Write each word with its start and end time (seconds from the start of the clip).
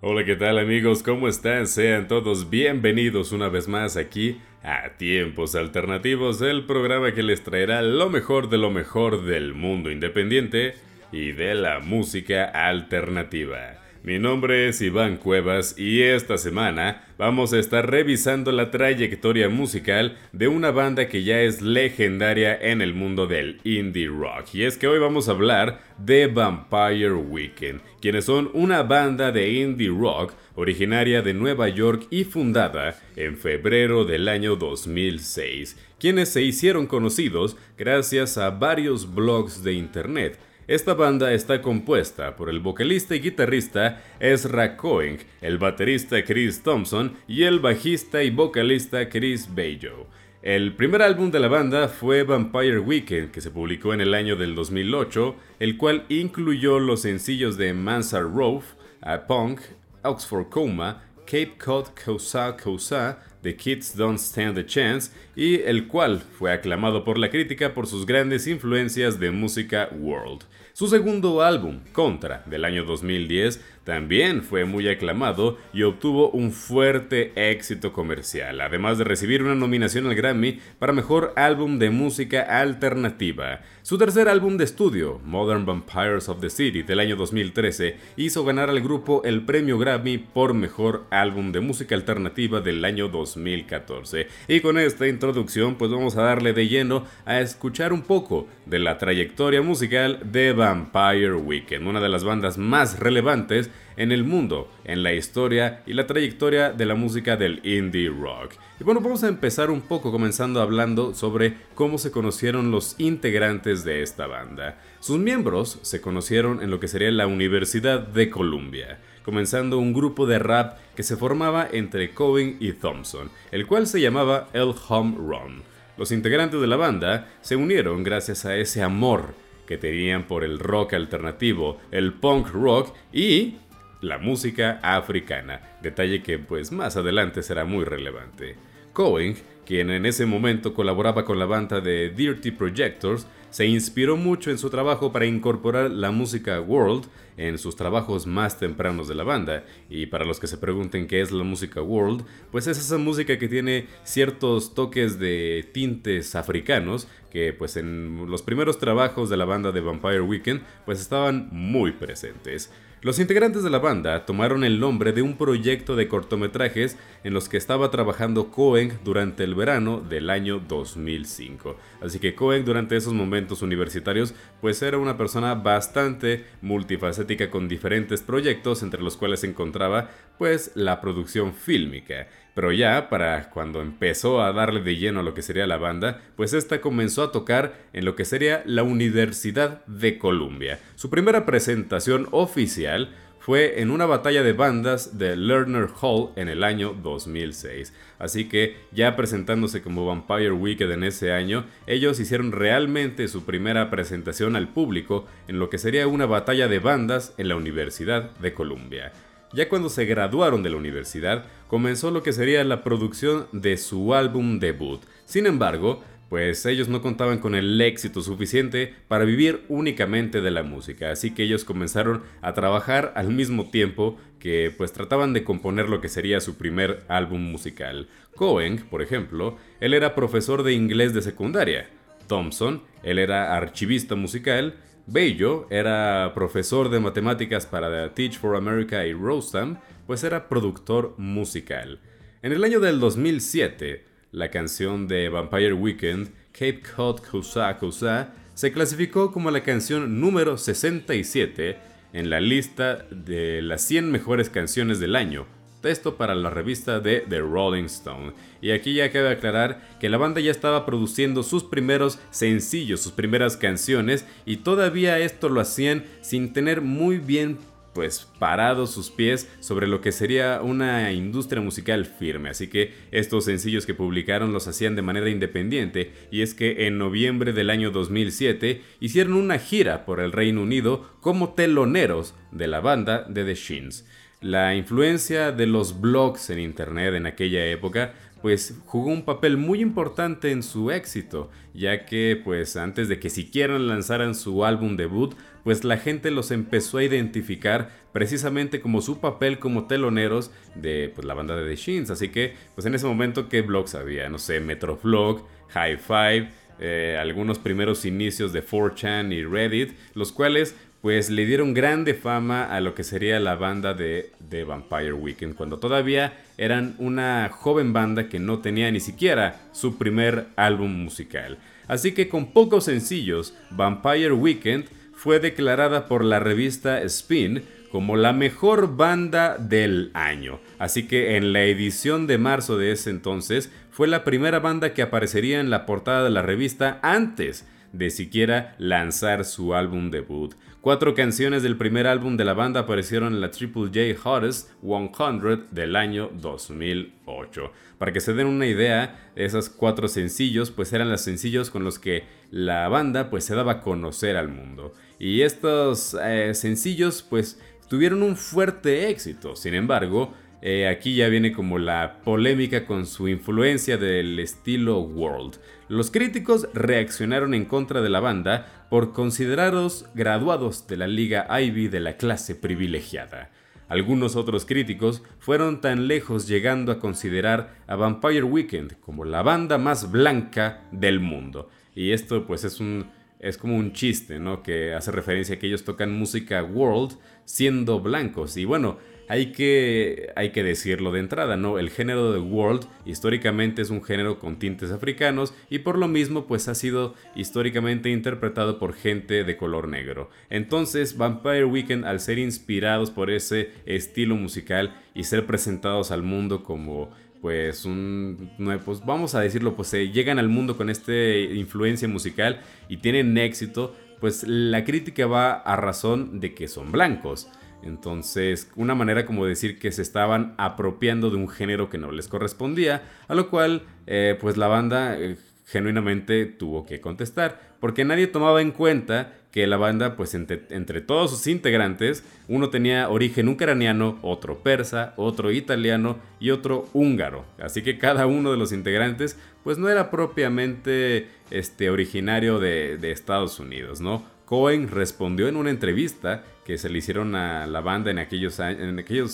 Hola, 0.00 0.24
¿qué 0.24 0.36
tal 0.36 0.60
amigos? 0.60 1.02
¿Cómo 1.02 1.26
están? 1.26 1.66
Sean 1.66 2.06
todos 2.06 2.50
bienvenidos 2.50 3.32
una 3.32 3.48
vez 3.48 3.66
más 3.66 3.96
aquí 3.96 4.40
a 4.62 4.90
Tiempos 4.96 5.56
Alternativos, 5.56 6.40
el 6.40 6.66
programa 6.66 7.12
que 7.14 7.24
les 7.24 7.42
traerá 7.42 7.82
lo 7.82 8.08
mejor 8.08 8.48
de 8.48 8.58
lo 8.58 8.70
mejor 8.70 9.24
del 9.24 9.54
mundo 9.54 9.90
independiente 9.90 10.74
y 11.10 11.32
de 11.32 11.56
la 11.56 11.80
música 11.80 12.44
alternativa. 12.44 13.82
Mi 14.04 14.20
nombre 14.20 14.68
es 14.68 14.80
Iván 14.82 15.16
Cuevas 15.16 15.76
y 15.76 16.02
esta 16.02 16.38
semana 16.38 17.04
vamos 17.18 17.52
a 17.52 17.58
estar 17.58 17.90
revisando 17.90 18.52
la 18.52 18.70
trayectoria 18.70 19.48
musical 19.48 20.16
de 20.32 20.48
una 20.48 20.70
banda 20.70 21.08
que 21.08 21.24
ya 21.24 21.40
es 21.40 21.60
legendaria 21.60 22.56
en 22.56 22.80
el 22.80 22.94
mundo 22.94 23.26
del 23.26 23.60
indie 23.64 24.08
rock. 24.08 24.54
Y 24.54 24.62
es 24.62 24.78
que 24.78 24.86
hoy 24.86 25.00
vamos 25.00 25.28
a 25.28 25.32
hablar 25.32 25.80
de 25.98 26.28
Vampire 26.28 27.12
Weekend, 27.12 27.80
quienes 28.00 28.24
son 28.24 28.50
una 28.54 28.84
banda 28.84 29.32
de 29.32 29.50
indie 29.50 29.90
rock 29.90 30.32
originaria 30.54 31.20
de 31.20 31.34
Nueva 31.34 31.68
York 31.68 32.06
y 32.10 32.24
fundada 32.24 32.96
en 33.16 33.36
febrero 33.36 34.04
del 34.04 34.28
año 34.28 34.56
2006, 34.56 35.76
quienes 35.98 36.28
se 36.28 36.42
hicieron 36.42 36.86
conocidos 36.86 37.56
gracias 37.76 38.38
a 38.38 38.50
varios 38.50 39.12
blogs 39.12 39.62
de 39.62 39.72
internet 39.74 40.38
esta 40.68 40.92
banda 40.92 41.32
está 41.32 41.62
compuesta 41.62 42.36
por 42.36 42.50
el 42.50 42.60
vocalista 42.60 43.16
y 43.16 43.20
guitarrista 43.20 44.04
Ezra 44.20 44.76
Cohen, 44.76 45.16
el 45.40 45.56
baterista 45.56 46.22
Chris 46.22 46.62
Thompson 46.62 47.14
y 47.26 47.44
el 47.44 47.58
bajista 47.58 48.22
y 48.22 48.28
vocalista 48.28 49.08
Chris 49.08 49.48
Bajo. 49.48 50.08
El 50.42 50.74
primer 50.74 51.00
álbum 51.00 51.30
de 51.30 51.40
la 51.40 51.48
banda 51.48 51.88
fue 51.88 52.22
Vampire 52.22 52.80
Weekend, 52.80 53.30
que 53.30 53.40
se 53.40 53.50
publicó 53.50 53.94
en 53.94 54.02
el 54.02 54.12
año 54.12 54.36
del 54.36 54.54
2008, 54.54 55.36
el 55.58 55.78
cual 55.78 56.04
incluyó 56.10 56.78
los 56.78 57.00
sencillos 57.00 57.56
de 57.56 57.72
Mansard 57.72 58.30
Rove, 58.30 58.66
A 59.00 59.26
Punk, 59.26 59.60
Oxford 60.02 60.50
Coma, 60.50 61.02
Cape 61.24 61.54
Cod 61.56 61.86
Cosa 62.04 62.54
Cosa, 62.62 63.20
The 63.42 63.56
Kids 63.56 63.96
Don't 63.96 64.18
Stand 64.18 64.58
a 64.58 64.66
Chance 64.66 65.12
y 65.34 65.62
el 65.62 65.86
cual 65.86 66.20
fue 66.20 66.52
aclamado 66.52 67.04
por 67.04 67.18
la 67.18 67.30
crítica 67.30 67.72
por 67.72 67.86
sus 67.86 68.04
grandes 68.04 68.46
influencias 68.46 69.18
de 69.18 69.30
música 69.30 69.88
world. 69.92 70.44
Su 70.78 70.86
segundo 70.86 71.42
álbum, 71.42 71.80
Contra, 71.92 72.44
del 72.46 72.64
año 72.64 72.84
2010, 72.84 73.77
también 73.88 74.42
fue 74.42 74.66
muy 74.66 74.86
aclamado 74.86 75.56
y 75.72 75.82
obtuvo 75.82 76.28
un 76.28 76.52
fuerte 76.52 77.32
éxito 77.34 77.94
comercial, 77.94 78.60
además 78.60 78.98
de 78.98 79.04
recibir 79.04 79.42
una 79.42 79.54
nominación 79.54 80.06
al 80.06 80.14
Grammy 80.14 80.58
para 80.78 80.92
Mejor 80.92 81.32
Álbum 81.36 81.78
de 81.78 81.88
Música 81.88 82.42
Alternativa. 82.60 83.62
Su 83.80 83.96
tercer 83.96 84.28
álbum 84.28 84.58
de 84.58 84.64
estudio, 84.64 85.22
Modern 85.24 85.64
Vampires 85.64 86.28
of 86.28 86.40
the 86.40 86.50
City, 86.50 86.82
del 86.82 87.00
año 87.00 87.16
2013, 87.16 87.96
hizo 88.18 88.44
ganar 88.44 88.68
al 88.68 88.82
grupo 88.82 89.22
el 89.24 89.46
premio 89.46 89.78
Grammy 89.78 90.18
por 90.18 90.52
Mejor 90.52 91.06
Álbum 91.08 91.50
de 91.52 91.60
Música 91.60 91.94
Alternativa 91.94 92.60
del 92.60 92.84
año 92.84 93.08
2014. 93.08 94.28
Y 94.48 94.60
con 94.60 94.76
esta 94.76 95.08
introducción, 95.08 95.76
pues 95.76 95.90
vamos 95.90 96.14
a 96.18 96.24
darle 96.24 96.52
de 96.52 96.68
lleno 96.68 97.06
a 97.24 97.40
escuchar 97.40 97.94
un 97.94 98.02
poco 98.02 98.46
de 98.66 98.80
la 98.80 98.98
trayectoria 98.98 99.62
musical 99.62 100.20
de 100.30 100.52
Vampire 100.52 101.36
Weekend, 101.36 101.88
una 101.88 102.02
de 102.02 102.10
las 102.10 102.24
bandas 102.24 102.58
más 102.58 102.98
relevantes 102.98 103.70
en 103.96 104.12
el 104.12 104.24
mundo, 104.24 104.70
en 104.84 105.02
la 105.02 105.12
historia 105.12 105.82
y 105.86 105.92
la 105.92 106.06
trayectoria 106.06 106.70
de 106.70 106.86
la 106.86 106.94
música 106.94 107.36
del 107.36 107.60
indie 107.64 108.08
rock. 108.08 108.54
Y 108.80 108.84
bueno, 108.84 109.00
vamos 109.00 109.24
a 109.24 109.28
empezar 109.28 109.70
un 109.70 109.80
poco 109.80 110.12
comenzando 110.12 110.62
hablando 110.62 111.14
sobre 111.14 111.56
cómo 111.74 111.98
se 111.98 112.10
conocieron 112.10 112.70
los 112.70 112.94
integrantes 112.98 113.84
de 113.84 114.02
esta 114.02 114.26
banda. 114.26 114.78
Sus 115.00 115.18
miembros 115.18 115.78
se 115.82 116.00
conocieron 116.00 116.62
en 116.62 116.70
lo 116.70 116.80
que 116.80 116.88
sería 116.88 117.10
la 117.10 117.26
Universidad 117.26 118.00
de 118.00 118.30
Columbia, 118.30 118.98
comenzando 119.24 119.78
un 119.78 119.92
grupo 119.92 120.26
de 120.26 120.38
rap 120.38 120.78
que 120.94 121.02
se 121.02 121.16
formaba 121.16 121.68
entre 121.70 122.14
Cohen 122.14 122.56
y 122.60 122.72
Thompson, 122.72 123.30
el 123.50 123.66
cual 123.66 123.86
se 123.86 124.00
llamaba 124.00 124.48
El 124.52 124.74
Home 124.88 125.16
Run. 125.16 125.62
Los 125.96 126.12
integrantes 126.12 126.60
de 126.60 126.66
la 126.68 126.76
banda 126.76 127.28
se 127.40 127.56
unieron 127.56 128.04
gracias 128.04 128.44
a 128.44 128.56
ese 128.56 128.82
amor 128.82 129.34
que 129.66 129.76
tenían 129.76 130.26
por 130.26 130.44
el 130.44 130.58
rock 130.58 130.94
alternativo, 130.94 131.78
el 131.90 132.14
punk 132.14 132.48
rock 132.48 132.94
y 133.12 133.56
la 134.00 134.18
música 134.18 134.78
africana, 134.82 135.60
detalle 135.82 136.22
que 136.22 136.38
pues 136.38 136.72
más 136.72 136.96
adelante 136.96 137.42
será 137.42 137.64
muy 137.64 137.84
relevante. 137.84 138.56
Cohen, 138.92 139.36
quien 139.64 139.90
en 139.90 140.06
ese 140.06 140.26
momento 140.26 140.74
colaboraba 140.74 141.24
con 141.24 141.38
la 141.38 141.46
banda 141.46 141.80
de 141.80 142.10
Dirty 142.10 142.50
Projectors, 142.50 143.26
se 143.50 143.66
inspiró 143.66 144.16
mucho 144.16 144.50
en 144.50 144.58
su 144.58 144.70
trabajo 144.70 145.12
para 145.12 145.26
incorporar 145.26 145.90
la 145.90 146.10
música 146.10 146.60
world 146.60 147.06
en 147.36 147.56
sus 147.56 147.76
trabajos 147.76 148.26
más 148.26 148.58
tempranos 148.58 149.08
de 149.08 149.14
la 149.14 149.24
banda. 149.24 149.64
Y 149.88 150.06
para 150.06 150.24
los 150.24 150.40
que 150.40 150.46
se 150.46 150.58
pregunten 150.58 151.06
qué 151.06 151.20
es 151.20 151.32
la 151.32 151.44
música 151.44 151.80
world, 151.80 152.24
pues 152.50 152.66
es 152.66 152.78
esa 152.78 152.98
música 152.98 153.38
que 153.38 153.48
tiene 153.48 153.86
ciertos 154.02 154.74
toques 154.74 155.18
de 155.18 155.68
tintes 155.72 156.34
africanos 156.34 157.08
que 157.30 157.52
pues 157.52 157.76
en 157.76 158.26
los 158.28 158.42
primeros 158.42 158.78
trabajos 158.78 159.30
de 159.30 159.36
la 159.36 159.44
banda 159.44 159.70
de 159.70 159.80
Vampire 159.80 160.22
Weekend 160.22 160.62
pues 160.84 161.00
estaban 161.00 161.48
muy 161.52 161.92
presentes. 161.92 162.72
Los 163.00 163.20
integrantes 163.20 163.62
de 163.62 163.70
la 163.70 163.78
banda 163.78 164.26
tomaron 164.26 164.64
el 164.64 164.80
nombre 164.80 165.12
de 165.12 165.22
un 165.22 165.36
proyecto 165.36 165.94
de 165.94 166.08
cortometrajes 166.08 166.98
en 167.22 167.32
los 167.32 167.48
que 167.48 167.56
estaba 167.56 167.92
trabajando 167.92 168.50
Cohen 168.50 168.98
durante 169.04 169.44
el 169.44 169.54
verano 169.54 170.00
del 170.00 170.30
año 170.30 170.58
2005. 170.58 171.76
Así 172.02 172.18
que 172.18 172.34
Cohen 172.34 172.64
durante 172.64 172.96
esos 172.96 173.12
momentos 173.12 173.62
universitarios 173.62 174.34
pues 174.60 174.82
era 174.82 174.98
una 174.98 175.16
persona 175.16 175.54
bastante 175.54 176.44
multifacética 176.60 177.50
con 177.50 177.68
diferentes 177.68 178.22
proyectos 178.22 178.82
entre 178.82 179.00
los 179.00 179.16
cuales 179.16 179.40
se 179.40 179.46
encontraba 179.46 180.10
pues 180.36 180.72
la 180.74 181.00
producción 181.00 181.54
fílmica. 181.54 182.26
Pero 182.54 182.72
ya 182.72 183.08
para 183.08 183.50
cuando 183.50 183.80
empezó 183.80 184.42
a 184.42 184.52
darle 184.52 184.80
de 184.80 184.96
lleno 184.96 185.20
a 185.20 185.22
lo 185.22 185.34
que 185.34 185.42
sería 185.42 185.66
la 185.66 185.76
banda, 185.76 186.20
pues 186.36 186.52
esta 186.52 186.80
comenzó 186.80 187.22
a 187.22 187.32
tocar 187.32 187.74
en 187.92 188.04
lo 188.04 188.16
que 188.16 188.24
sería 188.24 188.62
la 188.66 188.82
Universidad 188.82 189.84
de 189.86 190.18
Columbia. 190.18 190.80
Su 190.96 191.08
primera 191.08 191.46
presentación 191.46 192.28
oficial 192.32 193.14
fue 193.48 193.80
en 193.80 193.90
una 193.90 194.04
batalla 194.04 194.42
de 194.42 194.52
bandas 194.52 195.16
de 195.16 195.34
Lerner 195.34 195.88
Hall 196.02 196.32
en 196.36 196.48
el 196.48 196.62
año 196.62 196.94
2006. 197.02 197.94
Así 198.18 198.46
que 198.46 198.76
ya 198.92 199.16
presentándose 199.16 199.80
como 199.80 200.04
Vampire 200.04 200.52
Weekend 200.52 200.92
en 200.92 201.04
ese 201.04 201.32
año, 201.32 201.64
ellos 201.86 202.20
hicieron 202.20 202.52
realmente 202.52 203.26
su 203.26 203.46
primera 203.46 203.88
presentación 203.88 204.54
al 204.54 204.68
público 204.68 205.26
en 205.46 205.58
lo 205.58 205.70
que 205.70 205.78
sería 205.78 206.06
una 206.06 206.26
batalla 206.26 206.68
de 206.68 206.78
bandas 206.78 207.34
en 207.38 207.48
la 207.48 207.56
Universidad 207.56 208.36
de 208.38 208.52
Columbia. 208.52 209.12
Ya 209.52 209.68
cuando 209.68 209.88
se 209.88 210.04
graduaron 210.04 210.62
de 210.62 210.70
la 210.70 210.76
universidad, 210.76 211.46
comenzó 211.68 212.10
lo 212.10 212.22
que 212.22 212.32
sería 212.32 212.62
la 212.64 212.84
producción 212.84 213.46
de 213.52 213.76
su 213.76 214.14
álbum 214.14 214.58
debut. 214.58 215.00
Sin 215.24 215.46
embargo, 215.46 216.02
pues 216.28 216.66
ellos 216.66 216.88
no 216.88 217.00
contaban 217.00 217.38
con 217.38 217.54
el 217.54 217.80
éxito 217.80 218.20
suficiente 218.20 218.94
para 219.08 219.24
vivir 219.24 219.64
únicamente 219.68 220.42
de 220.42 220.50
la 220.50 220.62
música, 220.62 221.10
así 221.10 221.30
que 221.30 221.44
ellos 221.44 221.64
comenzaron 221.64 222.22
a 222.42 222.52
trabajar 222.52 223.12
al 223.16 223.28
mismo 223.28 223.70
tiempo 223.70 224.18
que 224.38 224.72
pues 224.76 224.92
trataban 224.92 225.32
de 225.32 225.44
componer 225.44 225.88
lo 225.88 226.00
que 226.00 226.08
sería 226.08 226.40
su 226.40 226.56
primer 226.56 227.04
álbum 227.08 227.40
musical. 227.40 228.08
Cohen, 228.34 228.84
por 228.90 229.02
ejemplo, 229.02 229.56
él 229.80 229.94
era 229.94 230.14
profesor 230.14 230.62
de 230.62 230.74
inglés 230.74 231.14
de 231.14 231.22
secundaria. 231.22 231.88
Thompson, 232.26 232.82
él 233.02 233.18
era 233.18 233.56
archivista 233.56 234.14
musical 234.14 234.76
Bello 235.10 235.66
era 235.70 236.32
profesor 236.34 236.90
de 236.90 237.00
matemáticas 237.00 237.64
para 237.64 238.12
Teach 238.12 238.38
for 238.38 238.56
America 238.56 239.06
y 239.06 239.14
Rostam, 239.14 239.78
pues 240.06 240.22
era 240.22 240.50
productor 240.50 241.14
musical. 241.16 241.98
En 242.42 242.52
el 242.52 242.62
año 242.62 242.78
del 242.78 243.00
2007, 243.00 244.04
la 244.32 244.50
canción 244.50 245.08
de 245.08 245.30
Vampire 245.30 245.72
Weekend, 245.72 246.28
Cape 246.52 246.82
Cod 246.94 247.20
Cosa 247.20 247.74
Cosa, 247.78 248.34
se 248.52 248.70
clasificó 248.70 249.32
como 249.32 249.50
la 249.50 249.62
canción 249.62 250.20
número 250.20 250.58
67 250.58 251.78
en 252.12 252.28
la 252.28 252.40
lista 252.40 253.06
de 253.10 253.62
las 253.62 253.80
100 253.80 254.12
mejores 254.12 254.50
canciones 254.50 255.00
del 255.00 255.16
año, 255.16 255.46
esto 255.82 256.16
para 256.16 256.34
la 256.34 256.50
revista 256.50 257.00
de 257.00 257.20
The 257.28 257.40
Rolling 257.40 257.84
Stone. 257.84 258.32
Y 258.60 258.70
aquí 258.70 258.94
ya 258.94 259.12
cabe 259.12 259.30
aclarar 259.30 259.80
que 260.00 260.08
la 260.08 260.18
banda 260.18 260.40
ya 260.40 260.50
estaba 260.50 260.84
produciendo 260.84 261.42
sus 261.42 261.64
primeros 261.64 262.18
sencillos, 262.30 263.00
sus 263.00 263.12
primeras 263.12 263.56
canciones, 263.56 264.26
y 264.44 264.58
todavía 264.58 265.18
esto 265.18 265.48
lo 265.48 265.60
hacían 265.60 266.04
sin 266.20 266.52
tener 266.52 266.80
muy 266.80 267.18
bien 267.18 267.58
pues 267.98 268.28
parados 268.38 268.92
sus 268.92 269.10
pies 269.10 269.50
sobre 269.58 269.88
lo 269.88 270.00
que 270.00 270.12
sería 270.12 270.60
una 270.62 271.10
industria 271.10 271.60
musical 271.60 272.06
firme. 272.06 272.50
Así 272.50 272.68
que 272.68 272.94
estos 273.10 273.46
sencillos 273.46 273.86
que 273.86 273.94
publicaron 273.94 274.52
los 274.52 274.68
hacían 274.68 274.94
de 274.94 275.02
manera 275.02 275.28
independiente 275.30 276.12
y 276.30 276.42
es 276.42 276.54
que 276.54 276.86
en 276.86 276.96
noviembre 276.96 277.52
del 277.52 277.70
año 277.70 277.90
2007 277.90 278.82
hicieron 279.00 279.34
una 279.34 279.58
gira 279.58 280.04
por 280.04 280.20
el 280.20 280.30
Reino 280.30 280.62
Unido 280.62 281.10
como 281.20 281.54
teloneros 281.54 282.36
de 282.52 282.68
la 282.68 282.78
banda 282.78 283.24
de 283.28 283.44
The 283.44 283.54
Shins. 283.56 284.06
La 284.40 284.76
influencia 284.76 285.50
de 285.50 285.66
los 285.66 286.00
blogs 286.00 286.50
en 286.50 286.60
internet 286.60 287.14
en 287.14 287.26
aquella 287.26 287.66
época 287.66 288.14
pues 288.40 288.78
jugó 288.86 289.10
un 289.10 289.24
papel 289.24 289.56
muy 289.56 289.80
importante 289.80 290.52
en 290.52 290.62
su 290.62 290.90
éxito, 290.90 291.50
ya 291.74 292.06
que 292.06 292.40
pues 292.42 292.76
antes 292.76 293.08
de 293.08 293.18
que 293.18 293.30
siquiera 293.30 293.78
lanzaran 293.78 294.34
su 294.34 294.64
álbum 294.64 294.96
debut, 294.96 295.34
pues 295.64 295.84
la 295.84 295.96
gente 295.96 296.30
los 296.30 296.50
empezó 296.50 296.98
a 296.98 297.04
identificar 297.04 297.90
precisamente 298.12 298.80
como 298.80 299.00
su 299.02 299.20
papel 299.20 299.58
como 299.58 299.86
teloneros 299.86 300.52
de 300.76 301.10
pues, 301.14 301.26
la 301.26 301.34
banda 301.34 301.56
de 301.56 301.68
The 301.68 301.76
Shins, 301.76 302.10
así 302.10 302.28
que 302.28 302.54
pues 302.74 302.86
en 302.86 302.94
ese 302.94 303.06
momento 303.06 303.48
qué 303.48 303.62
blogs 303.62 303.94
había, 303.94 304.28
no 304.28 304.38
sé, 304.38 304.60
Metroflog, 304.60 305.44
High 305.70 305.96
Five, 305.96 306.50
eh, 306.80 307.18
algunos 307.20 307.58
primeros 307.58 308.04
inicios 308.04 308.52
de 308.52 308.64
4chan 308.64 309.32
y 309.34 309.44
Reddit, 309.44 309.96
los 310.14 310.30
cuales 310.30 310.76
pues 311.00 311.30
le 311.30 311.46
dieron 311.46 311.74
grande 311.74 312.14
fama 312.14 312.64
a 312.64 312.80
lo 312.80 312.94
que 312.94 313.04
sería 313.04 313.38
la 313.38 313.54
banda 313.54 313.94
de, 313.94 314.32
The 314.48 314.64
Vampire 314.64 315.12
Weekend, 315.12 315.54
cuando 315.54 315.78
todavía 315.78 316.38
eran 316.56 316.96
una 316.98 317.48
joven 317.52 317.92
banda 317.92 318.28
que 318.28 318.38
no 318.38 318.58
tenía 318.58 318.90
ni 318.90 319.00
siquiera 319.00 319.60
su 319.72 319.96
primer 319.96 320.46
álbum 320.56 320.90
musical. 320.90 321.58
Así 321.86 322.12
que 322.12 322.28
con 322.28 322.52
pocos 322.52 322.84
sencillos, 322.84 323.54
Vampire 323.70 324.32
Weekend 324.32 324.86
fue 325.14 325.40
declarada 325.40 326.06
por 326.06 326.24
la 326.24 326.40
revista 326.40 327.00
Spin 327.02 327.62
como 327.90 328.16
la 328.16 328.32
mejor 328.32 328.96
banda 328.96 329.56
del 329.58 330.10
año. 330.14 330.60
Así 330.78 331.06
que 331.06 331.36
en 331.36 331.52
la 331.52 331.62
edición 331.64 332.26
de 332.26 332.38
marzo 332.38 332.76
de 332.76 332.92
ese 332.92 333.10
entonces 333.10 333.72
fue 333.90 334.08
la 334.08 334.24
primera 334.24 334.60
banda 334.60 334.92
que 334.92 335.02
aparecería 335.02 335.60
en 335.60 335.70
la 335.70 335.86
portada 335.86 336.24
de 336.24 336.30
la 336.30 336.42
revista 336.42 337.00
antes 337.02 337.66
de 337.92 338.10
siquiera 338.10 338.74
lanzar 338.78 339.44
su 339.44 339.74
álbum 339.74 340.10
debut. 340.10 340.54
Cuatro 340.80 341.12
canciones 341.12 341.64
del 341.64 341.76
primer 341.76 342.06
álbum 342.06 342.36
de 342.36 342.44
la 342.44 342.54
banda 342.54 342.80
aparecieron 342.80 343.34
en 343.34 343.40
la 343.40 343.50
Triple 343.50 343.86
J 343.86 344.16
Hottest 344.22 344.70
100 344.80 345.66
del 345.72 345.96
año 345.96 346.30
2008. 346.40 347.72
Para 347.98 348.12
que 348.12 348.20
se 348.20 348.32
den 348.32 348.46
una 348.46 348.64
idea, 348.64 349.28
esos 349.34 349.70
cuatro 349.70 350.06
sencillos 350.06 350.70
pues 350.70 350.92
eran 350.92 351.10
los 351.10 351.20
sencillos 351.20 351.70
con 351.70 351.82
los 351.82 351.98
que 351.98 352.26
la 352.52 352.86
banda 352.86 353.28
pues 353.28 353.44
se 353.44 353.56
daba 353.56 353.72
a 353.72 353.80
conocer 353.80 354.36
al 354.36 354.50
mundo. 354.50 354.94
Y 355.18 355.42
estos 355.42 356.16
eh, 356.22 356.54
sencillos 356.54 357.26
pues 357.28 357.60
tuvieron 357.88 358.22
un 358.22 358.36
fuerte 358.36 359.10
éxito. 359.10 359.56
Sin 359.56 359.74
embargo, 359.74 360.32
eh, 360.60 360.88
aquí 360.88 361.14
ya 361.14 361.28
viene 361.28 361.52
como 361.52 361.78
la 361.78 362.20
polémica 362.24 362.84
con 362.84 363.06
su 363.06 363.28
influencia 363.28 363.96
del 363.96 364.38
estilo 364.40 365.00
world. 365.00 365.56
Los 365.88 366.10
críticos 366.10 366.68
reaccionaron 366.74 367.54
en 367.54 367.64
contra 367.64 368.00
de 368.00 368.08
la 368.08 368.20
banda 368.20 368.77
por 368.90 369.12
consideraros 369.12 370.06
graduados 370.14 370.86
de 370.86 370.96
la 370.96 371.06
Liga 371.06 371.46
Ivy 371.60 371.88
de 371.88 372.00
la 372.00 372.16
clase 372.16 372.54
privilegiada. 372.54 373.50
Algunos 373.88 374.36
otros 374.36 374.66
críticos 374.66 375.22
fueron 375.38 375.80
tan 375.80 376.08
lejos 376.08 376.46
llegando 376.46 376.92
a 376.92 376.98
considerar 376.98 377.76
a 377.86 377.96
Vampire 377.96 378.42
Weekend 378.42 379.00
como 379.00 379.24
la 379.24 379.42
banda 379.42 379.78
más 379.78 380.10
blanca 380.10 380.82
del 380.92 381.20
mundo. 381.20 381.70
Y 381.94 382.12
esto 382.12 382.46
pues 382.46 382.64
es 382.64 382.80
un 382.80 383.06
es 383.40 383.56
como 383.56 383.76
un 383.76 383.92
chiste, 383.92 384.38
¿no? 384.40 384.62
Que 384.62 384.94
hace 384.94 385.12
referencia 385.12 385.54
a 385.54 385.58
que 385.58 385.68
ellos 385.68 385.84
tocan 385.84 386.12
música 386.12 386.62
world 386.64 387.16
siendo 387.44 388.00
blancos. 388.00 388.56
Y 388.56 388.64
bueno, 388.64 388.98
hay 389.28 389.52
que, 389.52 390.32
hay 390.36 390.50
que 390.50 390.62
decirlo 390.62 391.12
de 391.12 391.20
entrada, 391.20 391.56
¿no? 391.56 391.78
El 391.78 391.90
género 391.90 392.32
de 392.32 392.40
world 392.40 392.86
históricamente 393.04 393.82
es 393.82 393.90
un 393.90 394.02
género 394.02 394.38
con 394.38 394.58
tintes 394.58 394.90
africanos 394.90 395.54
y 395.68 395.80
por 395.80 395.98
lo 395.98 396.08
mismo 396.08 396.46
pues 396.46 396.66
ha 396.68 396.74
sido 396.74 397.14
históricamente 397.36 398.10
interpretado 398.10 398.78
por 398.78 398.94
gente 398.94 399.44
de 399.44 399.56
color 399.56 399.88
negro. 399.88 400.30
Entonces 400.48 401.16
Vampire 401.18 401.66
Weekend 401.66 402.06
al 402.06 402.20
ser 402.20 402.38
inspirados 402.38 403.10
por 403.10 403.30
ese 403.30 403.70
estilo 403.84 404.34
musical 404.34 404.96
y 405.14 405.24
ser 405.24 405.46
presentados 405.46 406.10
al 406.10 406.22
mundo 406.22 406.62
como 406.62 407.10
pues 407.42 407.84
un 407.84 408.50
pues 408.84 409.04
vamos 409.04 409.34
a 409.34 409.40
decirlo 409.40 409.76
pues 409.76 409.92
llegan 409.92 410.38
al 410.40 410.48
mundo 410.48 410.76
con 410.76 410.90
esta 410.90 411.12
influencia 411.12 412.08
musical 412.08 412.60
y 412.88 412.96
tienen 412.96 413.36
éxito 413.38 413.94
pues 414.20 414.42
la 414.44 414.84
crítica 414.84 415.26
va 415.26 415.52
a 415.52 415.76
razón 415.76 416.40
de 416.40 416.54
que 416.54 416.66
son 416.66 416.90
blancos 416.90 417.48
entonces, 417.82 418.70
una 418.76 418.94
manera 418.94 419.24
como 419.24 419.46
decir 419.46 419.78
que 419.78 419.92
se 419.92 420.02
estaban 420.02 420.54
apropiando 420.58 421.30
de 421.30 421.36
un 421.36 421.48
género 421.48 421.88
que 421.88 421.98
no 421.98 422.10
les 422.10 422.28
correspondía, 422.28 423.02
a 423.28 423.34
lo 423.34 423.50
cual, 423.50 423.82
eh, 424.06 424.36
pues 424.40 424.56
la 424.56 424.66
banda 424.66 425.18
eh, 425.18 425.36
genuinamente 425.66 426.46
tuvo 426.46 426.86
que 426.86 427.00
contestar, 427.00 427.76
porque 427.80 428.04
nadie 428.04 428.26
tomaba 428.26 428.60
en 428.60 428.72
cuenta 428.72 429.34
que 429.52 429.66
la 429.66 429.76
banda, 429.76 430.16
pues 430.16 430.34
entre, 430.34 431.00
todos 431.00 431.30
sus 431.30 431.46
integrantes, 431.46 432.24
uno 432.48 432.68
tenía 432.68 433.08
origen 433.08 433.48
ucraniano, 433.48 434.18
otro 434.22 434.62
persa, 434.62 435.14
otro 435.16 435.50
italiano 435.50 436.18
y 436.38 436.50
otro 436.50 436.88
húngaro. 436.92 437.44
Así 437.58 437.82
que 437.82 437.96
cada 437.96 438.26
uno 438.26 438.50
de 438.50 438.58
los 438.58 438.72
integrantes, 438.72 439.38
pues 439.64 439.78
no 439.78 439.88
era 439.88 440.10
propiamente 440.10 441.28
este, 441.50 441.88
originario 441.88 442.58
de 442.58 443.10
Estados 443.10 443.58
Unidos, 443.58 444.00
¿no? 444.00 444.37
Cohen 444.48 444.88
respondió 444.88 445.46
en 445.46 445.56
una 445.56 445.68
entrevista 445.68 446.42
que 446.64 446.78
se 446.78 446.88
le 446.88 447.00
hicieron 447.00 447.34
a 447.34 447.66
la 447.66 447.82
banda 447.82 448.10
en 448.10 448.18
aquellos, 448.18 448.60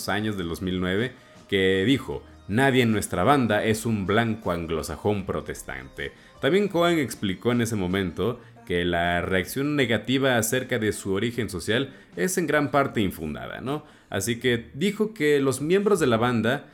años 0.09 0.35
del 0.35 0.49
2009 0.49 1.13
que 1.47 1.85
dijo, 1.85 2.21
nadie 2.49 2.83
en 2.83 2.91
nuestra 2.91 3.23
banda 3.23 3.63
es 3.63 3.85
un 3.85 4.05
blanco 4.05 4.51
anglosajón 4.51 5.25
protestante. 5.25 6.11
También 6.41 6.67
Cohen 6.67 6.99
explicó 6.99 7.53
en 7.53 7.61
ese 7.61 7.77
momento 7.77 8.41
que 8.65 8.83
la 8.83 9.21
reacción 9.21 9.77
negativa 9.77 10.37
acerca 10.37 10.79
de 10.79 10.91
su 10.91 11.13
origen 11.13 11.49
social 11.49 11.93
es 12.17 12.37
en 12.37 12.45
gran 12.45 12.69
parte 12.69 12.99
infundada, 12.99 13.61
¿no? 13.61 13.85
Así 14.09 14.37
que 14.41 14.69
dijo 14.73 15.13
que 15.13 15.39
los 15.39 15.61
miembros 15.61 16.01
de 16.01 16.07
la 16.07 16.17
banda 16.17 16.65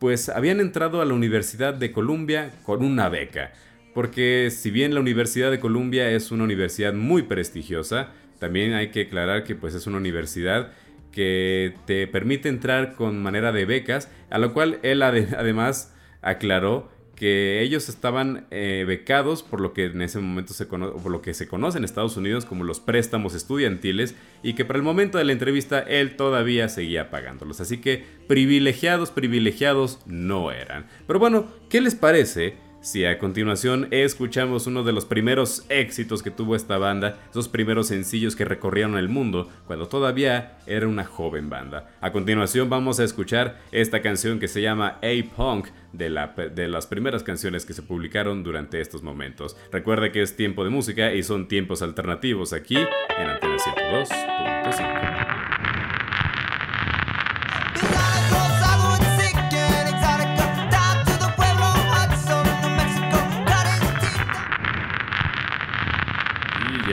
pues 0.00 0.28
habían 0.28 0.58
entrado 0.58 1.00
a 1.00 1.04
la 1.04 1.14
Universidad 1.14 1.72
de 1.72 1.92
Columbia 1.92 2.50
con 2.64 2.84
una 2.84 3.08
beca, 3.08 3.52
porque 3.96 4.50
si 4.50 4.70
bien 4.70 4.92
la 4.92 5.00
Universidad 5.00 5.50
de 5.50 5.58
Columbia 5.58 6.10
es 6.10 6.30
una 6.30 6.44
universidad 6.44 6.92
muy 6.92 7.22
prestigiosa, 7.22 8.10
también 8.38 8.74
hay 8.74 8.88
que 8.90 9.04
aclarar 9.04 9.42
que 9.42 9.54
pues 9.54 9.74
es 9.74 9.86
una 9.86 9.96
universidad 9.96 10.70
que 11.12 11.72
te 11.86 12.06
permite 12.06 12.50
entrar 12.50 12.94
con 12.94 13.22
manera 13.22 13.52
de 13.52 13.64
becas, 13.64 14.10
a 14.28 14.36
lo 14.36 14.52
cual 14.52 14.80
él 14.82 15.00
además 15.02 15.94
aclaró 16.20 16.90
que 17.14 17.62
ellos 17.62 17.88
estaban 17.88 18.46
eh, 18.50 18.84
becados 18.86 19.42
por 19.42 19.62
lo 19.62 19.72
que 19.72 19.86
en 19.86 20.02
ese 20.02 20.18
momento 20.18 20.52
se 20.52 20.66
por 20.66 21.10
lo 21.10 21.22
que 21.22 21.32
se 21.32 21.48
conoce 21.48 21.78
en 21.78 21.84
Estados 21.84 22.18
Unidos 22.18 22.44
como 22.44 22.64
los 22.64 22.80
préstamos 22.80 23.32
estudiantiles 23.32 24.14
y 24.42 24.52
que 24.52 24.66
para 24.66 24.76
el 24.76 24.82
momento 24.82 25.16
de 25.16 25.24
la 25.24 25.32
entrevista 25.32 25.78
él 25.80 26.16
todavía 26.16 26.68
seguía 26.68 27.08
pagándolos. 27.08 27.62
Así 27.62 27.78
que 27.78 28.04
privilegiados, 28.28 29.10
privilegiados 29.10 30.00
no 30.04 30.52
eran. 30.52 30.86
Pero 31.06 31.18
bueno, 31.18 31.46
¿qué 31.70 31.80
les 31.80 31.94
parece 31.94 32.65
si 32.86 33.04
a 33.04 33.18
continuación 33.18 33.88
escuchamos 33.90 34.68
uno 34.68 34.84
de 34.84 34.92
los 34.92 35.06
primeros 35.06 35.64
éxitos 35.68 36.22
que 36.22 36.30
tuvo 36.30 36.54
esta 36.54 36.78
banda, 36.78 37.18
esos 37.28 37.48
primeros 37.48 37.88
sencillos 37.88 38.36
que 38.36 38.44
recorrieron 38.44 38.96
el 38.96 39.08
mundo 39.08 39.50
cuando 39.66 39.88
todavía 39.88 40.58
era 40.68 40.86
una 40.86 41.04
joven 41.04 41.50
banda. 41.50 41.90
A 42.00 42.12
continuación 42.12 42.70
vamos 42.70 43.00
a 43.00 43.04
escuchar 43.04 43.58
esta 43.72 44.02
canción 44.02 44.38
que 44.38 44.46
se 44.46 44.62
llama 44.62 45.00
A-Punk 45.02 45.66
de, 45.92 46.10
de 46.54 46.68
las 46.68 46.86
primeras 46.86 47.24
canciones 47.24 47.66
que 47.66 47.72
se 47.72 47.82
publicaron 47.82 48.44
durante 48.44 48.80
estos 48.80 49.02
momentos. 49.02 49.56
Recuerde 49.72 50.12
que 50.12 50.22
es 50.22 50.36
tiempo 50.36 50.62
de 50.62 50.70
música 50.70 51.12
y 51.12 51.24
son 51.24 51.48
tiempos 51.48 51.82
alternativos 51.82 52.52
aquí 52.52 52.76
en 52.76 53.28
Antena 53.28 53.56
102.5. 53.56 55.35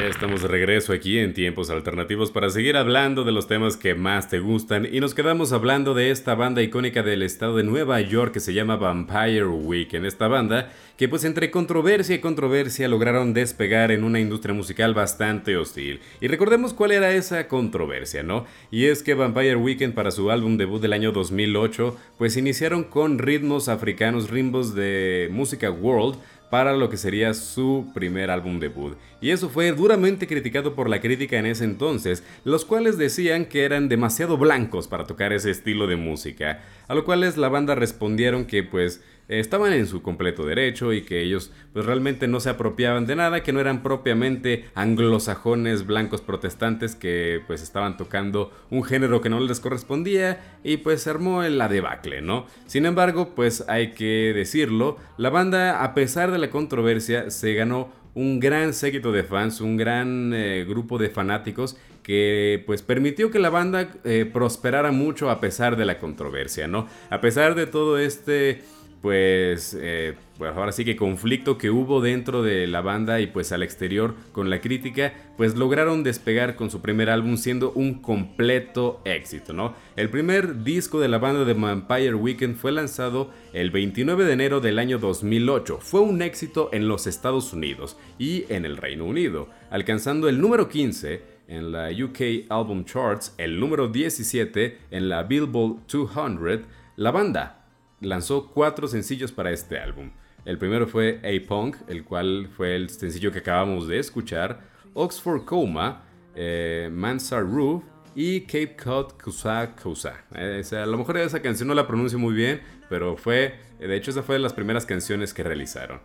estamos 0.10 0.42
de 0.42 0.50
regreso 0.50 0.92
aquí 0.92 1.18
en 1.18 1.34
Tiempos 1.34 1.70
Alternativos 1.70 2.30
para 2.30 2.50
seguir 2.50 2.76
hablando 2.76 3.24
de 3.24 3.32
los 3.32 3.48
temas 3.48 3.78
que 3.78 3.96
más 3.96 4.28
te 4.30 4.40
gustan 4.40 4.86
y 4.92 5.00
nos 5.00 5.14
quedamos 5.14 5.54
hablando 5.54 5.94
de 5.94 6.12
esta 6.12 6.36
banda 6.36 6.62
icónica 6.62 7.04
del 7.04 7.22
estado 7.22 7.56
de 7.56 7.64
Nueva 7.64 8.02
York 8.02 8.34
que 8.34 8.42
se 8.42 8.54
llama 8.54 8.76
Vampire 8.76 9.46
Week. 9.46 9.94
En 9.94 10.06
esta 10.06 10.28
banda 10.28 10.74
que 10.98 11.08
pues 11.08 11.24
entre 11.24 11.52
controversia 11.52 12.16
y 12.16 12.20
controversia 12.20 12.90
lograron 12.90 13.34
despegar 13.34 13.92
en 13.92 14.04
una 14.04 14.20
industria 14.20 14.54
musical 14.54 14.94
bastante 14.94 15.56
hostil. 15.56 16.02
Y 16.20 16.28
recordemos 16.28 16.74
cuál 16.74 16.92
era 16.92 17.14
esa 17.14 17.48
controversia, 17.48 18.24
¿no? 18.24 18.46
Y 18.72 18.86
es 18.86 19.04
que 19.04 19.14
Vampire 19.14 19.56
Weekend 19.56 19.94
para 19.94 20.12
su 20.12 20.32
álbum 20.32 20.58
debut 20.58 20.82
del 20.82 20.94
año 20.94 21.14
2008 21.14 21.98
pues 22.18 22.36
iniciaron 22.36 22.84
con 22.84 23.20
ritmos 23.20 23.70
africanos, 23.70 24.30
ritmos 24.30 24.76
de 24.76 25.30
música 25.32 25.72
world 25.72 26.18
para 26.54 26.74
lo 26.74 26.88
que 26.88 26.98
sería 26.98 27.34
su 27.34 27.90
primer 27.96 28.30
álbum 28.30 28.60
debut. 28.60 28.96
Y 29.22 29.32
eso 29.32 29.50
fue 29.50 29.72
duramente 29.72 30.28
criticado 30.28 30.76
por 30.76 30.88
la 30.88 31.02
crítica 31.02 31.40
en 31.40 31.48
ese 31.48 31.64
entonces, 31.64 32.22
los 32.44 32.64
cuales 32.64 33.00
decían 33.00 33.46
que 33.46 33.64
eran 33.64 33.90
demasiado 33.90 34.38
blancos 34.38 34.88
para 34.88 35.06
tocar 35.06 35.34
ese 35.34 35.50
estilo 35.50 35.88
de 35.88 35.96
música, 35.96 36.62
a 36.88 36.94
lo 36.94 37.06
cual 37.06 37.22
la 37.36 37.50
banda 37.50 37.74
respondieron 37.74 38.46
que 38.46 38.62
pues 38.62 39.02
estaban 39.28 39.74
en 39.74 39.88
su 39.88 40.02
completo 40.02 40.46
derecho 40.46 40.94
y 40.94 41.02
que 41.02 41.22
ellos 41.22 41.52
pues 41.72 41.86
realmente 41.86 42.28
no 42.28 42.40
se 42.40 42.50
apropiaban 42.50 43.06
de 43.06 43.16
nada, 43.16 43.44
que 43.44 43.54
no 43.54 43.60
eran 43.60 43.84
propiamente 43.84 44.66
anglosajones 44.76 45.86
blancos 45.86 46.22
protestantes 46.22 46.96
que 46.96 47.42
pues 47.48 47.62
estaban 47.62 47.98
tocando 47.98 48.52
un 48.70 48.84
género 48.84 49.22
que 49.22 49.30
no 49.30 49.40
les 49.40 49.60
correspondía 49.60 50.60
y 50.64 50.78
pues 50.78 51.04
se 51.04 51.10
armó 51.10 51.44
la 51.44 51.68
debacle, 51.68 52.22
¿no? 52.22 52.46
Sin 52.66 52.86
embargo, 52.86 53.34
pues 53.36 53.66
hay 53.68 53.92
que 53.92 54.34
decirlo, 54.36 54.98
la 55.18 55.30
banda 55.30 55.84
a 55.84 55.94
pesar 55.94 56.32
de 56.32 56.38
la 56.38 56.50
controversia 56.50 57.30
se 57.30 57.54
ganó 57.54 57.92
un 58.16 58.40
gran 58.40 58.74
séquito 58.74 59.12
de 59.12 59.24
fans, 59.24 59.60
un 59.60 59.78
gran 59.78 60.34
eh, 60.34 60.66
grupo 60.68 60.98
de 60.98 61.10
fanáticos 61.10 61.78
que 62.04 62.62
pues 62.66 62.82
permitió 62.82 63.32
que 63.32 63.40
la 63.40 63.50
banda 63.50 63.90
eh, 64.04 64.30
prosperara 64.32 64.92
mucho 64.92 65.30
a 65.30 65.40
pesar 65.40 65.78
de 65.78 65.86
la 65.86 66.00
controversia, 66.00 66.68
¿no? 66.68 66.88
A 67.10 67.22
pesar 67.22 67.56
de 67.56 67.66
todo 67.66 67.98
este 67.98 68.62
pues, 69.04 69.78
eh, 69.78 70.16
pues 70.38 70.56
ahora 70.56 70.72
sí 70.72 70.86
que 70.86 70.96
conflicto 70.96 71.58
que 71.58 71.70
hubo 71.70 72.00
dentro 72.00 72.42
de 72.42 72.68
la 72.68 72.80
banda 72.80 73.20
y 73.20 73.28
pues 73.28 73.52
al 73.52 73.62
exterior 73.62 74.16
con 74.32 74.50
la 74.50 74.62
crítica, 74.62 75.14
pues 75.36 75.58
lograron 75.58 76.04
despegar 76.04 76.56
con 76.56 76.72
su 76.72 76.82
primer 76.82 77.10
álbum 77.10 77.36
siendo 77.36 77.74
un 77.74 77.96
completo 77.96 79.02
éxito, 79.04 79.52
¿no? 79.52 79.76
El 79.98 80.10
primer 80.10 80.64
disco 80.64 81.02
de 81.02 81.10
la 81.10 81.18
banda 81.18 81.44
de 81.44 81.54
Vampire 81.54 82.16
Weekend 82.16 82.56
fue 82.56 82.72
lanzado 82.72 83.30
el 83.52 83.72
29 83.72 84.24
de 84.24 84.32
enero 84.32 84.62
del 84.62 84.80
año 84.80 85.00
2008. 85.00 85.80
Fue 85.82 86.00
un 86.00 86.22
éxito 86.22 86.70
en 86.72 86.88
los 86.88 87.06
Estados 87.06 87.52
Unidos 87.52 87.98
y 88.18 88.46
en 88.48 88.64
el 88.64 88.78
Reino 88.78 89.04
Unido, 89.04 89.50
alcanzando 89.70 90.30
el 90.30 90.40
número 90.40 90.70
15 90.70 91.22
en 91.50 91.74
la 91.74 91.90
UK 91.90 92.48
Album 92.48 92.86
Charts, 92.86 93.36
el 93.38 93.60
número 93.60 93.90
17 93.90 94.78
en 94.92 95.10
la 95.10 95.24
Billboard 95.24 95.88
200. 95.92 96.62
La 96.96 97.12
banda 97.12 97.63
lanzó 98.04 98.52
cuatro 98.52 98.88
sencillos 98.88 99.32
para 99.32 99.52
este 99.52 99.80
álbum. 99.80 100.12
El 100.46 100.58
primero 100.58 100.88
fue 100.88 101.20
A-Punk, 101.24 101.78
el 101.88 102.04
cual 102.04 102.50
fue 102.56 102.76
el 102.76 102.90
sencillo 102.90 103.32
que 103.32 103.40
acabamos 103.40 103.88
de 103.88 104.00
escuchar, 104.00 104.62
Oxford 104.94 105.46
Coma, 105.46 106.04
eh, 106.36 106.90
Mansard 106.92 107.46
Roof 107.46 107.84
y 108.16 108.42
Cape 108.42 108.76
Cod 108.76 109.14
Kusa 109.14 109.76
Kusa. 109.82 110.26
Eh, 110.36 110.64
a 110.72 110.86
lo 110.86 110.98
mejor 110.98 111.18
esa 111.18 111.42
canción 111.42 111.68
no 111.68 111.74
la 111.74 111.88
pronuncio 111.88 112.20
muy 112.20 112.34
bien, 112.34 112.62
pero 112.90 113.16
fue, 113.16 113.56
de 113.80 113.96
hecho 113.96 114.12
esa 114.12 114.22
fue 114.22 114.36
de 114.36 114.40
las 114.40 114.54
primeras 114.54 114.86
canciones 114.86 115.34
que 115.34 115.44
realizaron. 115.44 116.02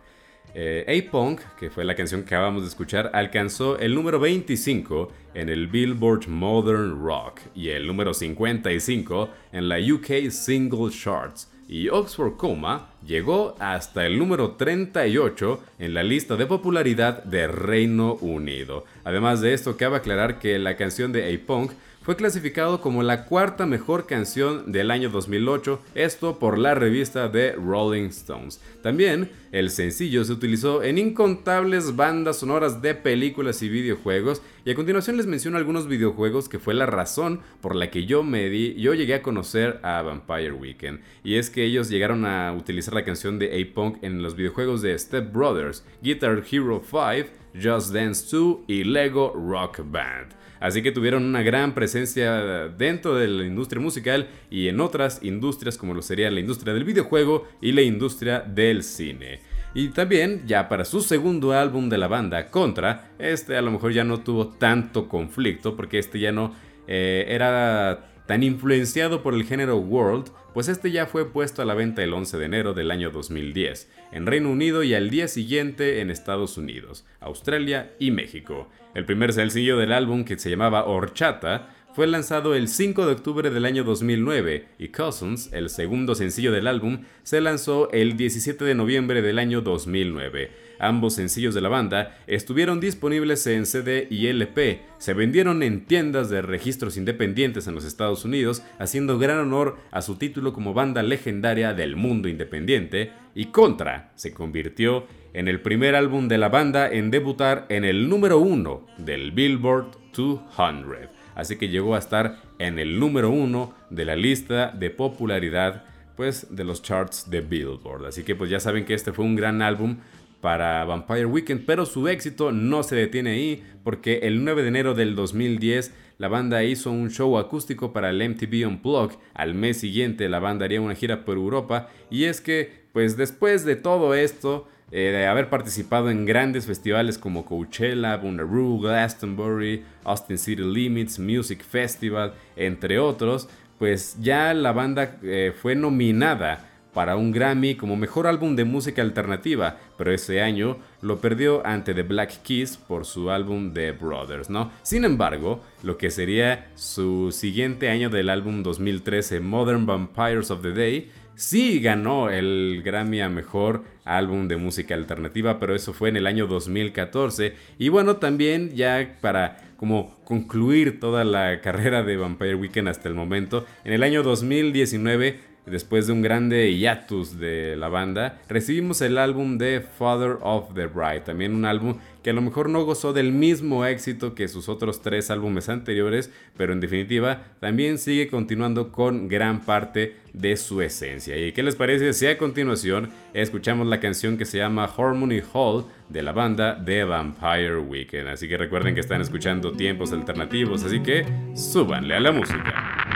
Eh, 0.55 1.05
A-Punk, 1.07 1.41
que 1.59 1.69
fue 1.69 1.85
la 1.85 1.95
canción 1.95 2.23
que 2.23 2.33
acabamos 2.33 2.63
de 2.63 2.69
escuchar, 2.69 3.11
alcanzó 3.13 3.77
el 3.77 3.93
número 3.93 4.19
25 4.19 5.11
en 5.35 5.49
el 5.49 5.67
Billboard 5.67 6.27
Modern 6.27 7.03
Rock 7.03 7.41
y 7.53 7.69
el 7.69 7.85
número 7.85 8.13
55 8.13 9.29
en 9.51 9.69
la 9.69 9.77
UK 9.77 10.31
Single 10.31 10.89
Charts 10.89 11.51
y 11.69 11.87
Oxford 11.89 12.35
Coma 12.35 12.89
llegó 13.05 13.55
hasta 13.59 14.07
el 14.07 14.17
número 14.17 14.55
38 14.55 15.63
en 15.77 15.93
la 15.93 16.01
lista 16.01 16.35
de 16.35 16.47
popularidad 16.47 17.23
de 17.23 17.47
Reino 17.47 18.15
Unido. 18.15 18.85
Además 19.03 19.39
de 19.39 19.53
esto, 19.53 19.77
cabe 19.77 19.97
aclarar 19.97 20.39
que 20.39 20.57
la 20.57 20.75
canción 20.75 21.11
de 21.11 21.31
A-Punk 21.31 21.71
fue 22.09 22.15
clasificado 22.15 22.81
como 22.81 23.03
la 23.03 23.25
cuarta 23.25 23.67
mejor 23.67 24.07
canción 24.07 24.71
del 24.71 24.89
año 24.89 25.11
2008, 25.11 25.79
esto 25.93 26.39
por 26.39 26.57
la 26.57 26.73
revista 26.73 27.31
The 27.31 27.51
Rolling 27.51 28.07
Stones. 28.07 28.59
También 28.81 29.29
el 29.51 29.69
sencillo 29.69 30.23
se 30.23 30.33
utilizó 30.33 30.81
en 30.81 30.97
incontables 30.97 31.95
bandas 31.95 32.39
sonoras 32.39 32.81
de 32.81 32.95
películas 32.95 33.61
y 33.61 33.69
videojuegos 33.69 34.41
y 34.65 34.71
a 34.71 34.75
continuación 34.75 35.17
les 35.17 35.27
menciono 35.27 35.57
algunos 35.57 35.87
videojuegos 35.87 36.49
que 36.49 36.57
fue 36.57 36.73
la 36.73 36.87
razón 36.87 37.41
por 37.61 37.75
la 37.75 37.91
que 37.91 38.07
yo 38.07 38.23
me 38.23 38.49
di, 38.49 38.73
yo 38.73 38.95
llegué 38.95 39.13
a 39.13 39.21
conocer 39.21 39.79
a 39.83 40.01
Vampire 40.01 40.53
Weekend 40.53 41.01
y 41.23 41.35
es 41.35 41.51
que 41.51 41.63
ellos 41.63 41.91
llegaron 41.91 42.25
a 42.25 42.53
utilizar 42.53 42.95
la 42.95 43.05
canción 43.05 43.37
de 43.37 43.61
A-Punk 43.61 43.99
en 44.01 44.23
los 44.23 44.35
videojuegos 44.35 44.81
de 44.81 44.97
Step 44.97 45.31
Brothers, 45.31 45.85
Guitar 46.01 46.43
Hero 46.51 46.81
5, 46.83 47.29
Just 47.53 47.93
Dance 47.93 48.35
2 48.35 48.57
y 48.65 48.83
Lego 48.83 49.31
Rock 49.35 49.81
Band. 49.83 50.38
Así 50.59 50.81
que 50.81 50.91
tuvieron 50.91 51.23
una 51.23 51.41
gran 51.41 51.73
presencia 51.73 52.67
dentro 52.69 53.15
de 53.15 53.27
la 53.27 53.45
industria 53.45 53.81
musical 53.81 54.27
y 54.49 54.67
en 54.67 54.79
otras 54.79 55.23
industrias 55.23 55.77
como 55.77 55.93
lo 55.93 56.01
sería 56.01 56.29
la 56.31 56.39
industria 56.39 56.73
del 56.73 56.83
videojuego 56.83 57.47
y 57.61 57.71
la 57.71 57.81
industria 57.81 58.41
del 58.41 58.83
cine. 58.83 59.39
Y 59.73 59.89
también, 59.89 60.43
ya 60.47 60.67
para 60.67 60.83
su 60.83 61.01
segundo 61.01 61.53
álbum 61.53 61.89
de 61.89 61.97
la 61.97 62.07
banda, 62.07 62.47
Contra, 62.47 63.11
este 63.19 63.55
a 63.55 63.61
lo 63.61 63.71
mejor 63.71 63.93
ya 63.93 64.03
no 64.03 64.21
tuvo 64.21 64.47
tanto 64.47 65.07
conflicto 65.07 65.75
porque 65.75 65.99
este 65.99 66.19
ya 66.19 66.31
no 66.31 66.53
eh, 66.87 67.25
era 67.27 68.08
tan 68.29 68.43
influenciado 68.43 69.23
por 69.23 69.33
el 69.33 69.43
género 69.43 69.77
world, 69.77 70.29
pues 70.53 70.67
este 70.67 70.91
ya 70.91 71.07
fue 71.07 71.31
puesto 71.31 71.63
a 71.63 71.65
la 71.65 71.73
venta 71.73 72.03
el 72.03 72.13
11 72.13 72.37
de 72.37 72.45
enero 72.45 72.75
del 72.75 72.91
año 72.91 73.09
2010 73.09 73.89
en 74.11 74.27
Reino 74.27 74.51
Unido 74.51 74.83
y 74.83 74.93
al 74.93 75.09
día 75.09 75.27
siguiente 75.27 75.99
en 75.99 76.11
Estados 76.11 76.55
Unidos, 76.55 77.07
Australia 77.21 77.95
y 77.97 78.11
México. 78.11 78.69
El 78.93 79.05
primer 79.05 79.33
sencillo 79.33 79.77
del 79.77 79.91
álbum, 79.91 80.25
que 80.25 80.37
se 80.37 80.51
llamaba 80.51 80.85
Horchata, 80.85 81.75
fue 81.93 82.07
lanzado 82.07 82.55
el 82.55 82.67
5 82.67 83.05
de 83.05 83.11
octubre 83.11 83.49
del 83.49 83.65
año 83.65 83.83
2009 83.83 84.67
y 84.77 84.89
Cousins, 84.89 85.49
el 85.51 85.69
segundo 85.69 86.15
sencillo 86.15 86.51
del 86.51 86.67
álbum, 86.67 87.01
se 87.23 87.41
lanzó 87.41 87.91
el 87.91 88.15
17 88.15 88.63
de 88.63 88.75
noviembre 88.75 89.21
del 89.21 89.39
año 89.39 89.61
2009. 89.61 90.51
Ambos 90.79 91.15
sencillos 91.15 91.53
de 91.53 91.61
la 91.61 91.67
banda 91.67 92.17
estuvieron 92.27 92.79
disponibles 92.79 93.45
en 93.47 93.65
CD 93.65 94.07
y 94.09 94.27
LP, 94.27 94.81
se 94.97 95.13
vendieron 95.13 95.61
en 95.61 95.85
tiendas 95.85 96.29
de 96.29 96.41
registros 96.41 96.95
independientes 96.95 97.67
en 97.67 97.75
los 97.75 97.83
Estados 97.83 98.23
Unidos, 98.23 98.63
haciendo 98.77 99.19
gran 99.19 99.39
honor 99.39 99.77
a 99.91 100.01
su 100.01 100.15
título 100.15 100.53
como 100.53 100.73
banda 100.73 101.03
legendaria 101.03 101.73
del 101.73 101.95
mundo 101.95 102.29
independiente, 102.29 103.11
y 103.35 103.45
Contra 103.45 104.11
se 104.15 104.33
convirtió 104.33 105.05
en 105.33 105.47
el 105.47 105.61
primer 105.61 105.95
álbum 105.95 106.27
de 106.27 106.37
la 106.37 106.49
banda 106.49 106.89
en 106.89 107.11
debutar 107.11 107.65
en 107.69 107.83
el 107.83 108.09
número 108.09 108.39
uno 108.39 108.87
del 108.97 109.31
Billboard 109.31 109.91
200 110.15 111.08
así 111.39 111.57
que 111.57 111.69
llegó 111.69 111.95
a 111.95 111.99
estar 111.99 112.37
en 112.59 112.79
el 112.79 112.99
número 112.99 113.29
uno 113.29 113.73
de 113.89 114.05
la 114.05 114.15
lista 114.15 114.71
de 114.71 114.89
popularidad 114.89 115.83
pues 116.15 116.53
de 116.53 116.65
los 116.65 116.81
charts 116.81 117.29
de 117.29 117.41
Billboard. 117.41 118.05
Así 118.05 118.23
que 118.23 118.35
pues 118.35 118.49
ya 118.49 118.59
saben 118.59 118.83
que 118.83 118.93
este 118.93 119.13
fue 119.13 119.23
un 119.23 119.35
gran 119.35 119.61
álbum 119.61 119.97
para 120.41 120.83
Vampire 120.85 121.25
Weekend, 121.25 121.65
pero 121.65 121.85
su 121.85 122.07
éxito 122.07 122.51
no 122.51 122.83
se 122.83 122.95
detiene 122.95 123.31
ahí 123.31 123.63
porque 123.83 124.19
el 124.23 124.43
9 124.43 124.63
de 124.63 124.67
enero 124.67 124.93
del 124.93 125.15
2010 125.15 125.93
la 126.17 126.27
banda 126.27 126.63
hizo 126.63 126.91
un 126.91 127.09
show 127.09 127.37
acústico 127.37 127.93
para 127.93 128.09
el 128.09 128.29
MTV 128.29 128.67
Unplugged. 128.67 129.17
Al 129.33 129.53
mes 129.53 129.79
siguiente 129.79 130.27
la 130.27 130.39
banda 130.39 130.65
haría 130.65 130.81
una 130.81 130.95
gira 130.95 131.23
por 131.23 131.37
Europa 131.37 131.89
y 132.09 132.25
es 132.25 132.41
que 132.41 132.87
pues 132.91 133.15
después 133.15 133.63
de 133.63 133.77
todo 133.77 134.13
esto 134.13 134.67
eh, 134.91 135.11
de 135.11 135.27
haber 135.27 135.49
participado 135.49 136.09
en 136.09 136.25
grandes 136.25 136.65
festivales 136.65 137.17
como 137.17 137.45
Coachella, 137.45 138.17
Bonnaroo, 138.17 138.79
Glastonbury, 138.79 139.83
Austin 140.03 140.37
City 140.37 140.63
Limits, 140.63 141.19
Music 141.19 141.63
Festival, 141.63 142.33
entre 142.55 142.99
otros, 142.99 143.47
pues 143.77 144.17
ya 144.19 144.53
la 144.53 144.71
banda 144.71 145.17
eh, 145.23 145.53
fue 145.59 145.75
nominada 145.75 146.65
para 146.93 147.15
un 147.15 147.31
Grammy 147.31 147.75
como 147.75 147.95
mejor 147.95 148.27
álbum 148.27 148.55
de 148.55 148.65
música 148.65 149.01
alternativa, 149.01 149.77
pero 149.97 150.11
ese 150.11 150.41
año 150.41 150.77
lo 151.01 151.19
perdió 151.19 151.65
ante 151.65 151.93
The 151.93 152.03
Black 152.03 152.41
Keys 152.41 152.77
por 152.77 153.05
su 153.05 153.29
álbum 153.29 153.73
The 153.73 153.91
Brothers, 153.91 154.49
¿no? 154.49 154.71
Sin 154.81 155.05
embargo, 155.05 155.61
lo 155.83 155.97
que 155.97 156.09
sería 156.09 156.71
su 156.75 157.31
siguiente 157.31 157.89
año 157.89 158.09
del 158.09 158.29
álbum 158.29 158.63
2013 158.63 159.39
Modern 159.39 159.85
Vampires 159.85 160.51
of 160.51 160.61
the 160.61 160.71
Day 160.71 161.11
sí 161.39 161.79
ganó 161.79 162.29
el 162.29 162.81
Grammy 162.83 163.21
a 163.21 163.29
Mejor 163.29 163.83
Álbum 164.03 164.49
de 164.49 164.57
Música 164.57 164.93
Alternativa, 164.93 165.57
pero 165.57 165.73
eso 165.73 165.93
fue 165.93 166.09
en 166.09 166.17
el 166.17 166.27
año 166.27 166.47
2014. 166.47 167.53
Y 167.77 167.87
bueno, 167.89 168.17
también 168.17 168.75
ya 168.75 169.17
para 169.21 169.69
como 169.77 170.19
concluir 170.25 170.99
toda 170.99 171.23
la 171.23 171.61
carrera 171.61 172.03
de 172.03 172.17
Vampire 172.17 172.55
Weekend 172.55 172.89
hasta 172.89 173.07
el 173.07 173.15
momento, 173.15 173.65
en 173.85 173.93
el 173.93 174.03
año 174.03 174.21
2019 174.21 175.39
después 175.69 176.07
de 176.07 176.13
un 176.13 176.21
grande 176.21 176.71
hiatus 176.73 177.39
de 177.39 177.75
la 177.77 177.89
banda, 177.89 178.41
recibimos 178.47 179.01
el 179.01 179.17
álbum 179.17 179.57
de 179.57 179.81
Father 179.81 180.37
of 180.41 180.73
the 180.73 180.87
Bride, 180.87 181.21
también 181.21 181.55
un 181.55 181.65
álbum 181.65 181.97
que 182.23 182.31
a 182.31 182.33
lo 182.33 182.41
mejor 182.41 182.69
no 182.69 182.83
gozó 182.83 183.13
del 183.13 183.31
mismo 183.31 183.85
éxito 183.85 184.35
que 184.35 184.47
sus 184.47 184.67
otros 184.67 185.01
tres 185.01 185.31
álbumes 185.31 185.69
anteriores, 185.69 186.31
pero 186.57 186.73
en 186.73 186.79
definitiva 186.79 187.43
también 187.59 187.97
sigue 187.97 188.27
continuando 188.27 188.91
con 188.91 189.27
gran 189.27 189.61
parte 189.61 190.17
de 190.33 190.57
su 190.57 190.81
esencia. 190.81 191.37
¿Y 191.37 191.53
qué 191.53 191.63
les 191.63 191.75
parece 191.75 192.13
si 192.13 192.27
a 192.27 192.37
continuación 192.37 193.09
escuchamos 193.33 193.87
la 193.87 193.99
canción 193.99 194.37
que 194.37 194.45
se 194.45 194.57
llama 194.57 194.89
Harmony 194.97 195.41
Hall 195.53 195.85
de 196.09 196.23
la 196.23 196.33
banda 196.33 196.83
The 196.83 197.03
Vampire 197.05 197.77
Weekend? 197.77 198.27
Así 198.27 198.47
que 198.47 198.57
recuerden 198.57 198.95
que 198.95 199.01
están 199.01 199.21
escuchando 199.21 199.71
tiempos 199.71 200.11
alternativos, 200.11 200.83
así 200.83 200.99
que 201.01 201.25
súbanle 201.55 202.15
a 202.15 202.19
la 202.19 202.31
música. 202.31 203.08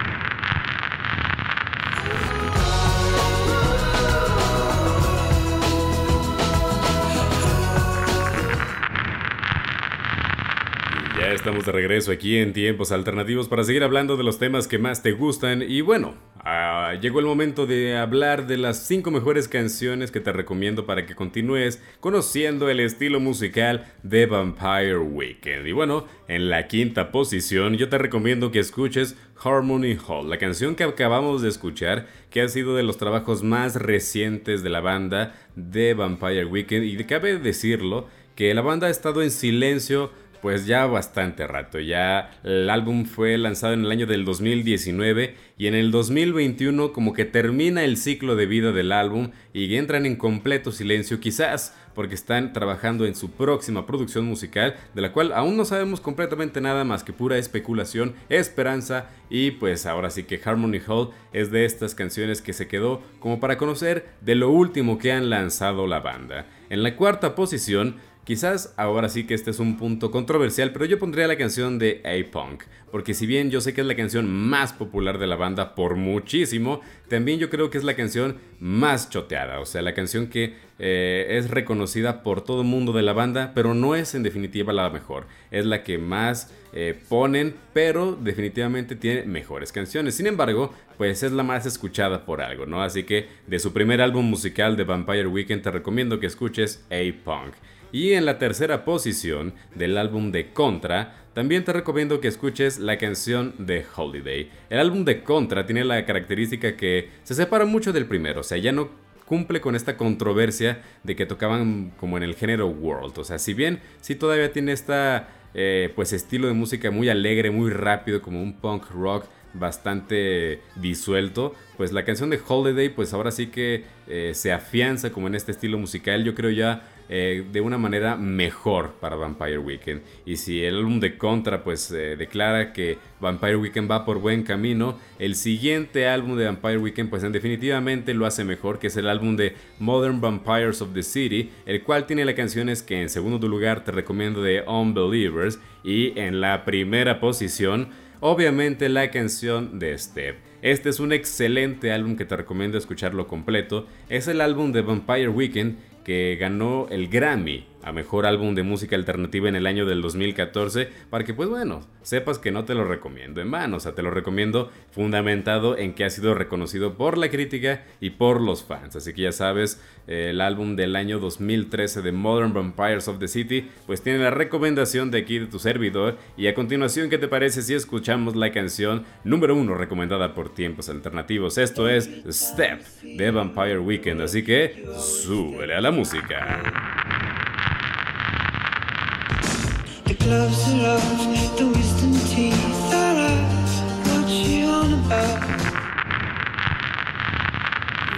Estamos 11.44 11.66
de 11.66 11.74
regreso 11.74 12.14
aquí 12.14 12.38
en 12.38 12.54
Tiempos 12.54 12.94
Alternativos 12.94 13.50
para 13.50 13.66
seguir 13.66 13.84
hablando 13.84 14.16
de 14.16 14.24
los 14.24 14.40
temas 14.40 14.66
que 14.66 14.78
más 14.78 15.04
te 15.04 15.12
gustan 15.12 15.62
y 15.62 15.82
bueno, 15.82 16.14
ah, 16.40 16.94
llegó 17.02 17.20
el 17.20 17.26
momento 17.26 17.66
de 17.66 17.98
hablar 17.98 18.48
de 18.48 18.56
las 18.56 18.88
5 18.88 19.12
mejores 19.12 19.50
canciones 19.50 20.10
que 20.10 20.22
te 20.22 20.32
recomiendo 20.32 20.86
para 20.86 21.06
que 21.06 21.16
continúes 21.16 21.84
conociendo 22.00 22.70
el 22.70 22.80
estilo 22.80 23.20
musical 23.20 23.92
de 24.04 24.26
Vampire 24.26 25.00
Weekend. 25.00 25.68
Y 25.68 25.74
bueno, 25.74 26.08
en 26.30 26.50
la 26.50 26.68
quinta 26.68 27.12
posición 27.12 27.76
yo 27.76 27.90
te 27.90 27.98
recomiendo 27.98 28.50
que 28.50 28.60
escuches 28.60 29.18
Harmony 29.44 29.98
Hall, 30.08 30.30
la 30.30 30.38
canción 30.38 30.76
que 30.76 30.86
acabamos 30.86 31.42
de 31.42 31.50
escuchar, 31.50 32.08
que 32.30 32.40
ha 32.40 32.48
sido 32.48 32.74
de 32.74 32.84
los 32.84 32.96
trabajos 32.96 33.44
más 33.44 33.76
recientes 33.76 34.64
de 34.64 34.70
la 34.70 34.80
banda 34.80 35.36
de 35.58 35.94
Vampire 35.94 36.46
Weekend 36.46 36.86
y 36.86 37.04
cabe 37.04 37.38
decirlo 37.38 38.08
que 38.36 38.54
la 38.54 38.62
banda 38.62 38.88
ha 38.88 38.90
estado 38.90 39.22
en 39.22 39.30
silencio 39.30 40.12
pues 40.44 40.66
ya 40.66 40.86
bastante 40.88 41.48
rato. 41.48 41.80
Ya 41.80 42.30
el 42.44 42.70
álbum 42.70 43.06
fue 43.06 43.38
lanzado 43.38 43.74
en 43.74 43.86
el 43.86 43.92
año 43.92 44.06
del 44.06 44.26
2019 44.26 45.36
y 45.58 45.68
en 45.68 45.74
el 45.74 45.90
2021 45.90 46.92
como 46.92 47.14
que 47.14 47.24
termina 47.24 47.86
el 47.86 47.96
ciclo 47.96 48.36
de 48.36 48.46
vida 48.46 48.74
del 48.74 48.92
álbum 48.92 49.32
y 49.54 49.74
entran 49.78 50.06
en 50.06 50.18
completo 50.18 50.74
silencio 50.74 51.22
quizás 51.22 51.74
porque 51.96 52.16
están 52.16 52.52
trabajando 52.52 53.06
en 53.06 53.16
su 53.16 53.32
próxima 53.32 53.86
producción 53.86 54.26
musical 54.26 54.76
de 54.94 55.02
la 55.02 55.14
cual 55.14 55.32
aún 55.32 55.56
no 55.56 55.64
sabemos 55.64 56.02
completamente 56.02 56.60
nada 56.60 56.84
más 56.84 57.06
que 57.06 57.14
pura 57.14 57.38
especulación, 57.38 58.14
esperanza 58.28 59.12
y 59.30 59.52
pues 59.52 59.86
ahora 59.86 60.10
sí 60.10 60.24
que 60.24 60.42
Harmony 60.44 60.82
Hall 60.86 61.12
es 61.32 61.52
de 61.52 61.64
estas 61.64 61.96
canciones 61.96 62.42
que 62.42 62.52
se 62.52 62.68
quedó 62.68 63.02
como 63.20 63.40
para 63.40 63.58
conocer 63.58 64.10
de 64.20 64.36
lo 64.36 64.50
último 64.50 64.98
que 64.98 65.14
han 65.14 65.30
lanzado 65.30 65.88
la 65.88 66.02
banda. 66.02 66.48
En 66.70 66.84
la 66.84 66.96
cuarta 66.96 67.36
posición 67.36 67.98
Quizás 68.24 68.74
ahora 68.78 69.10
sí 69.10 69.26
que 69.26 69.34
este 69.34 69.52
es 69.52 69.60
un 69.60 69.76
punto 69.76 70.10
controversial, 70.10 70.72
pero 70.72 70.86
yo 70.86 70.98
pondría 70.98 71.28
la 71.28 71.38
canción 71.38 71.78
de 71.78 72.02
A-Punk, 72.06 72.64
porque 72.90 73.14
si 73.14 73.26
bien 73.26 73.52
yo 73.52 73.60
sé 73.60 73.74
que 73.74 73.82
es 73.82 73.88
la 73.88 73.98
canción 73.98 74.32
más 74.32 74.72
popular 74.72 75.18
de 75.18 75.28
la 75.28 75.36
banda 75.36 75.76
por 75.76 75.98
muchísimo, 75.98 76.80
también 77.10 77.38
yo 77.38 77.50
creo 77.50 77.70
que 77.70 77.78
es 77.78 77.84
la 77.84 77.96
canción 77.96 78.38
más 78.62 79.10
choteada, 79.10 79.60
o 79.60 79.66
sea, 79.66 79.82
la 79.82 79.94
canción 79.94 80.28
que 80.28 80.54
eh, 80.80 81.38
es 81.38 81.52
reconocida 81.52 82.24
por 82.24 82.46
todo 82.46 82.62
el 82.62 82.68
mundo 82.68 82.94
de 82.94 83.02
la 83.02 83.12
banda, 83.12 83.52
pero 83.54 83.74
no 83.74 83.94
es 83.94 84.16
en 84.16 84.24
definitiva 84.24 84.72
la 84.72 84.90
mejor, 84.90 85.26
es 85.52 85.66
la 85.66 85.84
que 85.84 85.98
más 85.98 86.50
eh, 86.72 86.98
ponen, 87.10 87.56
pero 87.74 88.14
definitivamente 88.16 88.96
tiene 88.96 89.24
mejores 89.24 89.74
canciones. 89.74 90.16
Sin 90.16 90.28
embargo, 90.28 90.74
pues 90.98 91.24
es 91.24 91.34
la 91.34 91.44
más 91.44 91.66
escuchada 91.66 92.26
por 92.26 92.42
algo, 92.42 92.66
¿no? 92.66 92.82
Así 92.82 93.04
que 93.04 93.28
de 93.48 93.60
su 93.60 93.74
primer 93.74 94.00
álbum 94.00 94.26
musical 94.30 94.78
de 94.78 94.86
Vampire 94.86 95.28
Weekend 95.28 95.62
te 95.62 95.72
recomiendo 95.72 96.22
que 96.22 96.28
escuches 96.28 96.86
A-Punk. 96.90 97.54
Y 97.94 98.14
en 98.14 98.26
la 98.26 98.40
tercera 98.40 98.86
posición 98.86 99.54
del 99.76 100.00
álbum 100.00 100.32
de 100.32 100.52
Contra, 100.52 101.16
también 101.36 101.64
te 101.64 101.74
recomiendo 101.74 102.20
que 102.20 102.28
escuches 102.28 102.80
la 102.80 102.98
canción 102.98 103.54
de 103.60 103.86
Holiday. 103.96 104.50
El 104.72 104.80
álbum 104.80 105.06
de 105.06 105.22
Contra 105.22 105.68
tiene 105.68 105.86
la 105.86 106.04
característica 106.04 106.76
que 106.76 107.10
se 107.22 107.36
separa 107.36 107.66
mucho 107.66 107.94
del 107.94 108.08
primero, 108.08 108.42
o 108.42 108.44
sea, 108.44 108.58
ya 108.58 108.72
no 108.72 108.90
cumple 109.26 109.62
con 109.62 109.76
esta 109.76 109.96
controversia 109.96 110.82
de 111.04 111.16
que 111.16 111.28
tocaban 111.28 111.94
como 111.98 112.18
en 112.18 112.24
el 112.24 112.34
género 112.34 112.68
world. 112.68 113.20
O 113.20 113.24
sea, 113.24 113.38
si 113.38 113.54
bien 113.54 113.80
sí 114.02 114.16
todavía 114.16 114.52
tiene 114.52 114.72
esta 114.72 115.30
eh, 115.54 115.94
pues 115.96 116.14
estilo 116.14 116.48
de 116.48 116.54
música 116.54 116.90
muy 116.90 117.10
alegre, 117.10 117.52
muy 117.52 117.70
rápido, 117.70 118.24
como 118.24 118.42
un 118.42 118.54
punk 118.54 118.90
rock 118.90 119.26
bastante 119.54 120.62
disuelto, 120.76 121.54
pues 121.78 121.92
la 121.92 122.06
canción 122.06 122.32
de 122.32 122.40
Holiday 122.46 122.90
pues 122.90 123.14
ahora 123.14 123.30
sí 123.30 123.48
que 123.48 123.84
eh, 124.08 124.32
se 124.34 124.52
afianza 124.52 125.12
como 125.12 125.28
en 125.28 125.36
este 125.36 125.52
estilo 125.52 125.78
musical. 125.78 126.24
Yo 126.24 126.34
creo 126.34 126.50
ya 126.50 126.82
eh, 127.16 127.46
de 127.52 127.62
una 127.62 127.78
manera 127.78 128.16
mejor 128.16 128.94
para 129.00 129.16
Vampire 129.16 129.60
Weekend. 129.60 130.02
Y 130.26 130.38
si 130.38 130.64
el 130.64 130.78
álbum 130.78 131.00
de 131.00 131.16
Contra 131.16 131.64
pues 131.64 131.92
eh, 131.92 132.16
declara 132.18 132.74
que 132.74 132.98
Vampire 133.20 133.56
Weekend 133.56 133.92
va 133.92 134.04
por 134.04 134.18
buen 134.18 134.42
camino, 134.42 134.98
el 135.20 135.36
siguiente 135.36 136.08
álbum 136.08 136.36
de 136.36 136.46
Vampire 136.46 136.80
Weekend 136.80 137.12
pues 137.12 137.24
en 137.24 137.32
definitivamente 137.32 138.16
lo 138.16 138.26
hace 138.26 138.44
mejor, 138.44 138.80
que 138.80 138.88
es 138.88 138.98
el 138.98 139.08
álbum 139.08 139.36
de 139.36 139.54
Modern 139.78 140.22
Vampires 140.22 140.82
of 140.82 140.96
the 140.96 141.04
City, 141.04 141.52
el 141.68 141.84
cual 141.84 142.08
tiene 142.08 142.26
las 142.26 142.34
canciones 142.34 142.82
que 142.82 143.00
en 143.00 143.10
segundo 143.10 143.48
lugar 143.48 143.84
te 143.84 143.92
recomiendo 143.92 144.42
de 144.42 144.64
Unbelievers 144.64 145.60
y 145.84 146.18
en 146.18 146.42
la 146.42 146.66
primera 146.66 147.20
posición 147.20 147.90
obviamente 148.22 148.90
la 148.90 149.12
canción 149.12 149.78
de 149.78 149.96
Step. 150.00 150.38
Este 150.64 150.88
es 150.88 151.02
un 151.02 151.12
excelente 151.12 151.92
álbum 151.92 152.16
que 152.16 152.24
te 152.24 152.38
recomiendo 152.38 152.78
escucharlo 152.78 153.28
completo. 153.28 153.86
Es 154.08 154.30
el 154.30 154.40
álbum 154.40 154.72
de 154.72 154.82
Vampire 154.82 155.28
Weekend 155.28 155.78
que 156.04 156.38
ganó 156.40 156.88
el 156.90 157.08
Grammy 157.08 157.73
a 157.84 157.92
Mejor 157.92 158.26
Álbum 158.26 158.56
de 158.56 158.64
Música 158.64 158.96
Alternativa 158.96 159.50
en 159.50 159.56
el 159.56 159.68
año 159.68 159.86
del 159.86 160.02
2014, 160.02 160.90
para 161.10 161.24
que 161.24 161.34
pues 161.34 161.50
bueno, 161.50 161.82
sepas 162.02 162.40
que 162.40 162.52
no 162.52 162.66
te 162.66 162.76
lo 162.76 162.86
recomiendo 162.86 163.42
en 163.42 163.52
vano, 163.52 163.78
o 163.78 163.80
sea, 163.80 163.94
te 163.94 164.02
lo 164.02 164.12
recomiendo 164.12 164.72
fundamentado 164.92 165.78
en 165.78 165.94
que 165.94 166.06
ha 166.06 166.10
sido 166.10 166.34
reconocido 166.34 166.96
por 166.96 167.18
la 167.18 167.30
crítica 167.30 167.84
y 168.00 168.12
por 168.12 168.42
los 168.42 168.64
fans. 168.64 168.96
Así 168.96 169.14
que 169.14 169.24
ya 169.24 169.32
sabes, 169.32 169.82
el 170.08 170.42
álbum 170.42 170.76
del 170.76 170.96
año 170.96 171.20
2013 171.20 172.02
de 172.02 172.12
Modern 172.12 172.54
Vampires 172.54 173.08
of 173.08 173.20
the 173.20 173.28
City, 173.28 173.70
pues 173.86 174.02
tiene 174.02 174.20
la 174.20 174.32
recomendación 174.32 175.12
de 175.12 175.20
aquí 175.20 175.40
de 175.40 175.48
tu 175.48 175.60
servidor. 175.60 176.18
Y 176.38 176.48
a 176.48 176.54
continuación, 176.54 177.10
¿qué 177.10 177.18
te 177.18 177.28
parece 177.28 177.62
si 177.62 177.74
escuchamos 177.74 178.36
la 178.36 178.52
canción 178.52 179.06
número 179.24 179.56
uno 179.56 179.76
recomendada 179.76 180.34
por 180.34 180.54
tiempos 180.54 180.90
alternativos? 180.90 181.58
Esto 181.58 181.90
es 181.90 182.10
Step 182.30 182.84
de 183.04 183.32
Vampire 183.32 183.80
Weekend, 183.80 184.22
así 184.22 184.44
que 184.44 184.86
súbele 184.98 185.76
a 185.76 185.82
la 185.82 185.92
música. 185.92 187.33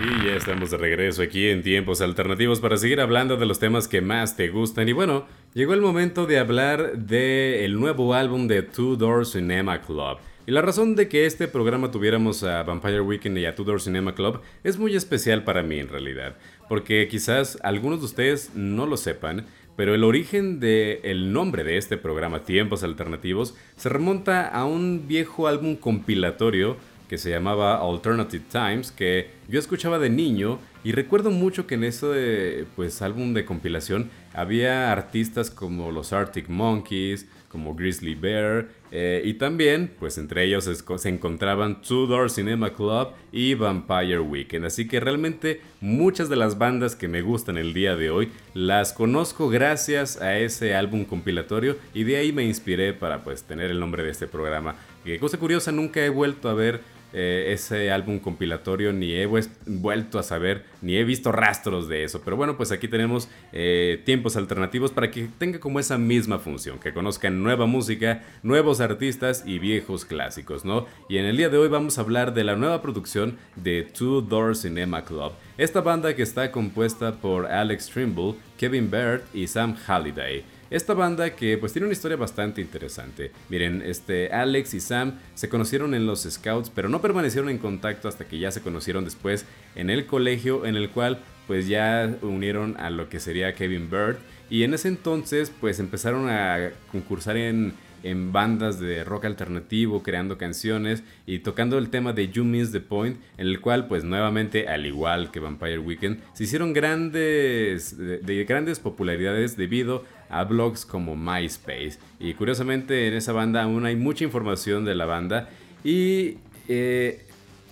Y 0.04 0.28
ya 0.28 0.36
estamos 0.36 0.72
de 0.72 0.78
regreso 0.78 1.22
aquí 1.22 1.48
en 1.50 1.64
tiempos 1.64 2.02
alternativos 2.02 2.60
para 2.60 2.78
seguir 2.78 3.00
hablando 3.02 3.38
de 3.38 3.46
los 3.46 3.60
temas 3.60 3.88
que 3.88 4.02
más 4.02 4.36
te 4.36 4.50
gustan. 4.50 4.90
Y 4.90 4.94
bueno, 4.94 5.26
llegó 5.54 5.74
el 5.74 5.82
momento 5.82 6.26
de 6.26 6.38
hablar 6.38 6.98
del 6.98 7.64
el 7.64 7.80
nuevo 7.80 8.14
álbum 8.14 8.48
de 8.48 8.62
Two 8.62 8.98
Door 8.98 9.26
Cinema 9.26 9.82
Club. 9.82 10.18
Y 10.48 10.52
la 10.52 10.62
razón 10.62 10.96
de 10.96 11.08
que 11.08 11.26
este 11.26 11.48
programa 11.48 11.90
tuviéramos 11.90 12.44
a 12.44 12.62
Vampire 12.62 13.02
Weekend 13.02 13.40
y 13.40 13.46
a 13.46 13.56
Two 13.56 13.66
Door 13.66 13.82
Cinema 13.82 14.14
Club 14.14 14.42
es 14.64 14.78
muy 14.78 14.96
especial 14.96 15.44
para 15.44 15.64
mí 15.64 15.80
en 15.80 15.88
realidad. 15.88 16.36
Porque 16.70 17.08
quizás 17.08 17.58
algunos 17.64 18.00
de 18.00 18.06
ustedes 18.06 18.52
no 18.54 18.86
lo 18.86 18.98
sepan, 18.98 19.48
pero 19.76 19.94
el 19.94 20.04
origen 20.04 20.60
del 20.60 21.34
nombre 21.34 21.64
de 21.64 21.78
este 21.78 21.98
programa, 21.98 22.44
Tiempos 22.44 22.84
Alternativos, 22.84 23.56
se 23.76 23.90
remonta 23.90 24.48
a 24.48 24.66
un 24.66 25.08
viejo 25.08 25.48
álbum 25.48 25.76
compilatorio 25.76 26.78
que 27.08 27.18
se 27.18 27.30
llamaba 27.30 27.78
Alternative 27.78 28.44
Times, 28.52 28.92
que 28.92 29.30
yo 29.48 29.60
escuchaba 29.60 30.00
de 30.00 30.10
niño 30.10 30.60
y 30.84 30.92
recuerdo 30.92 31.30
mucho 31.30 31.68
que 31.68 31.76
en 31.76 31.84
ese 31.84 32.66
pues, 32.76 33.02
álbum 33.02 33.34
de 33.34 33.46
compilación 33.46 34.10
había 34.34 34.92
artistas 34.92 35.52
como 35.52 35.92
los 35.92 36.14
Arctic 36.14 36.50
Monkeys, 36.50 37.28
como 37.56 37.74
Grizzly 37.74 38.16
Bear, 38.16 38.68
eh, 38.92 39.22
y 39.24 39.36
también, 39.36 39.90
pues 39.98 40.18
entre 40.18 40.44
ellos 40.44 40.70
se 40.98 41.10
encontraban 41.10 41.82
Two 41.82 42.06
Door 42.06 42.30
Cinema 42.30 42.74
Club 42.74 43.12
y 43.32 43.54
Vampire 43.54 44.20
Weekend. 44.20 44.66
Así 44.66 44.90
que 44.90 45.00
realmente 45.00 45.62
muchas 45.80 46.28
de 46.28 46.36
las 46.36 46.58
bandas 46.58 46.98
que 46.98 47.08
me 47.08 47.22
gustan 47.22 47.58
el 47.58 47.74
día 47.74 47.96
de 47.96 48.10
hoy 48.10 48.30
las 48.54 48.92
conozco 48.92 49.48
gracias 49.48 50.22
a 50.22 50.38
ese 50.38 50.76
álbum 50.76 51.06
compilatorio 51.06 51.78
y 51.94 52.04
de 52.04 52.18
ahí 52.18 52.34
me 52.34 52.44
inspiré 52.44 52.92
para 52.92 53.24
pues 53.24 53.44
tener 53.44 53.72
el 53.72 53.80
nombre 53.80 54.04
de 54.04 54.12
este 54.12 54.28
programa. 54.28 54.76
Que 55.06 55.18
cosa 55.18 55.38
curiosa, 55.38 55.72
nunca 55.72 56.04
he 56.04 56.10
vuelto 56.10 56.50
a 56.50 56.54
ver 56.54 56.82
eh, 57.18 57.54
ese 57.54 57.92
álbum 57.92 58.20
compilatorio, 58.20 58.92
ni 58.92 59.14
he 59.14 59.26
vuelto 59.26 60.20
a 60.20 60.24
saber, 60.24 60.66
ni 60.82 60.98
he 60.98 61.06
visto 61.06 61.32
rastros 61.32 61.88
de 61.88 62.04
eso. 62.04 62.22
Pero 62.26 62.36
bueno, 62.36 62.58
pues 62.58 62.74
aquí 62.74 62.90
tenemos 62.90 63.30
eh, 63.54 64.02
tiempos 64.04 64.36
alternativos 64.36 64.92
para 64.92 65.10
que 65.10 65.30
tenga 65.38 65.62
como 65.62 65.80
esa 65.80 65.98
misma 65.98 66.40
función, 66.40 66.78
que 66.78 66.94
conozcan 66.94 67.42
nueva 67.42 67.68
música, 67.68 68.22
nuevos 68.44 68.82
artistas 68.82 69.44
y 69.46 69.60
viejos 69.60 70.04
clásicos, 70.04 70.66
¿no? 70.66 70.88
Y 71.08 71.18
en 71.18 71.24
el 71.26 71.38
día 71.38 71.48
de 71.48 71.58
hoy 71.58 71.70
vamos 71.70 71.98
a 71.98 72.02
hablar 72.02 72.34
de 72.34 72.44
la 72.44 72.58
nueva 72.58 72.82
producción 72.82 73.38
de 73.56 73.84
Two 73.84 74.20
Door 74.20 74.58
Cinema 74.58 75.06
Club. 75.06 75.32
Esta 75.58 75.80
banda 75.80 76.14
que 76.18 76.22
está 76.22 76.52
compuesta 76.52 77.14
por 77.14 77.46
Alex 77.46 77.88
Trimble, 77.88 78.36
Kevin 78.58 78.92
Baird 78.92 79.22
y 79.34 79.48
Sam 79.48 79.78
Halliday. 79.88 80.44
Esta 80.70 80.94
banda 80.94 81.36
que 81.36 81.58
pues 81.58 81.74
tiene 81.74 81.86
una 81.86 81.94
historia 81.94 82.18
bastante 82.18 82.62
interesante. 82.62 83.32
Miren, 83.50 83.82
este 83.84 84.32
Alex 84.32 84.74
y 84.74 84.80
Sam 84.80 85.20
se 85.36 85.48
conocieron 85.50 85.94
en 85.94 86.06
los 86.08 86.24
Scouts, 86.24 86.72
pero 86.74 86.90
no 86.90 87.02
permanecieron 87.02 87.50
en 87.50 87.60
contacto 87.60 88.08
hasta 88.08 88.26
que 88.26 88.40
ya 88.40 88.52
se 88.52 88.62
conocieron 88.62 89.06
después 89.06 89.46
en 89.76 89.90
el 89.90 90.06
colegio 90.06 90.66
en 90.66 90.76
el 90.76 90.90
cual 90.90 91.20
pues 91.48 91.68
ya 91.68 92.18
unieron 92.22 92.76
a 92.78 92.90
lo 92.90 93.10
que 93.10 93.20
sería 93.20 93.54
Kevin 93.54 93.90
Bird 93.90 94.18
y 94.50 94.64
en 94.64 94.74
ese 94.74 94.88
entonces 94.88 95.52
pues 95.62 95.80
empezaron 95.80 96.28
a 96.30 96.72
concursar 96.92 97.38
en 97.38 97.74
en 98.06 98.32
bandas 98.32 98.80
de 98.80 99.04
rock 99.04 99.26
alternativo, 99.26 100.04
creando 100.04 100.38
canciones 100.38 101.04
y 101.26 101.40
tocando 101.40 101.80
el 101.80 101.90
tema 101.90 102.14
de 102.14 102.30
You 102.30 102.46
Miss 102.46 102.72
the 102.72 102.80
Point, 102.80 103.18
en 103.38 103.48
el 103.48 103.60
cual 103.60 103.88
pues 103.88 104.04
nuevamente, 104.04 104.68
al 104.68 104.86
igual 104.86 105.32
que 105.32 105.40
Vampire 105.40 105.80
Weekend, 105.80 106.20
se 106.34 106.44
hicieron 106.44 106.72
grandes, 106.72 107.98
de, 107.98 108.46
grandes 108.48 108.80
popularidades 108.80 109.58
debido 109.58 110.06
a 110.30 110.44
blogs 110.44 110.86
como 110.86 111.16
MySpace. 111.16 111.98
Y 112.20 112.34
curiosamente 112.34 113.08
en 113.08 113.14
esa 113.14 113.34
banda 113.34 113.64
aún 113.64 113.86
hay 113.86 113.96
mucha 113.96 114.24
información 114.24 114.86
de 114.86 114.96
la 114.96 115.06
banda 115.06 115.50
y... 115.84 116.38
Eh, 116.68 117.22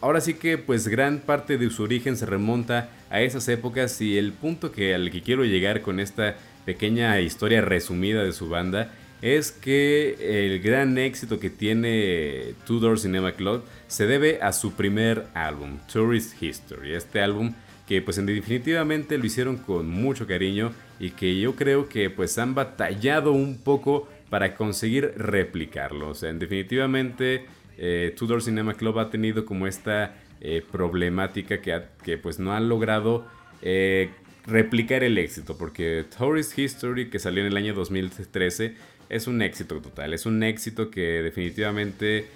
ahora 0.03 0.19
sí 0.19 0.33
que 0.33 0.57
pues 0.57 0.89
gran 0.89 1.19
parte 1.19 1.57
de 1.57 1.69
su 1.69 1.81
origen 1.81 2.17
se 2.17 2.25
remonta 2.25 2.89
a 3.09 3.21
esas 3.21 3.47
épocas 3.47 4.01
y 4.01 4.17
el 4.17 4.33
punto 4.33 4.73
que 4.73 4.93
al 4.93 5.09
que 5.09 5.21
quiero 5.21 5.45
llegar 5.45 5.81
con 5.81 6.01
esta 6.01 6.35
pequeña 6.65 7.21
historia 7.21 7.61
resumida 7.61 8.21
de 8.21 8.33
su 8.33 8.49
banda 8.49 8.91
es 9.21 9.53
que 9.53 10.17
el 10.19 10.59
gran 10.59 10.97
éxito 10.97 11.39
que 11.39 11.49
tiene 11.49 12.53
Tudor 12.65 12.99
Cinema 12.99 13.31
Club 13.31 13.63
se 13.87 14.05
debe 14.05 14.39
a 14.41 14.51
su 14.51 14.73
primer 14.73 15.27
álbum, 15.33 15.77
Tourist 15.91 16.43
History. 16.43 16.93
Este 16.93 17.21
álbum 17.21 17.53
que 17.87 18.01
pues 18.01 18.17
definitivamente 18.17 19.17
lo 19.17 19.25
hicieron 19.25 19.55
con 19.55 19.89
mucho 19.89 20.27
cariño 20.27 20.73
y 20.99 21.12
que 21.12 21.39
yo 21.39 21.56
creo 21.56 21.89
que 21.89 22.10
pues 22.10 22.38
han 22.38 22.56
batallado 22.56 23.32
un 23.32 23.58
poco 23.58 24.08
para 24.29 24.56
conseguir 24.56 25.13
replicarlo. 25.15 26.10
O 26.10 26.13
sea, 26.15 26.34
definitivamente 26.34 27.45
eh, 27.77 28.13
Tudor 28.17 28.41
Cinema 28.41 28.73
Club 28.73 28.99
ha 28.99 29.10
tenido 29.10 29.45
como 29.45 29.67
esta 29.67 30.15
eh, 30.41 30.63
problemática 30.71 31.62
que, 31.62 31.82
que, 32.03 32.17
pues 32.17 32.39
no 32.39 32.53
han 32.53 32.69
logrado 32.69 33.27
eh, 33.62 34.10
replicar 34.45 35.03
el 35.03 35.17
éxito, 35.17 35.58
porque 35.58 36.06
Tourist 36.17 36.58
History 36.58 37.10
que 37.10 37.19
salió 37.19 37.41
en 37.41 37.47
el 37.47 37.58
año 37.58 37.73
2013 37.73 38.75
es 39.10 39.27
un 39.27 39.41
éxito 39.41 39.79
total, 39.82 40.13
es 40.13 40.25
un 40.25 40.41
éxito 40.43 40.89
que 40.89 41.21
definitivamente 41.21 42.27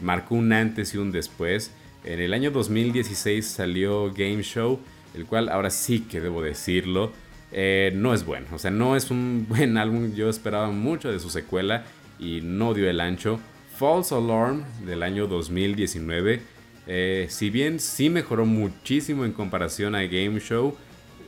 marcó 0.00 0.34
un 0.34 0.52
antes 0.52 0.94
y 0.94 0.98
un 0.98 1.10
después. 1.10 1.72
En 2.04 2.20
el 2.20 2.34
año 2.34 2.50
2016 2.50 3.44
salió 3.46 4.12
Game 4.12 4.42
Show, 4.42 4.78
el 5.14 5.26
cual 5.26 5.48
ahora 5.48 5.70
sí 5.70 6.00
que 6.00 6.20
debo 6.20 6.42
decirlo, 6.42 7.12
no 7.52 8.14
es 8.14 8.24
bueno, 8.24 8.46
o 8.52 8.58
sea, 8.58 8.70
no 8.70 8.96
es 8.96 9.10
un 9.10 9.46
buen 9.48 9.76
álbum, 9.78 10.14
yo 10.14 10.28
esperaba 10.28 10.70
mucho 10.70 11.10
de 11.10 11.20
su 11.20 11.30
secuela 11.30 11.84
y 12.18 12.40
no 12.42 12.74
dio 12.74 12.88
el 12.88 13.00
ancho. 13.00 13.40
False 13.76 14.12
Alarm 14.12 14.64
del 14.84 15.04
año 15.04 15.28
2019, 15.28 16.40
eh, 16.88 17.26
si 17.28 17.50
bien 17.50 17.78
sí 17.78 18.10
mejoró 18.10 18.44
muchísimo 18.44 19.24
en 19.24 19.32
comparación 19.32 19.94
a 19.94 20.02
Game 20.02 20.40
Show, 20.40 20.74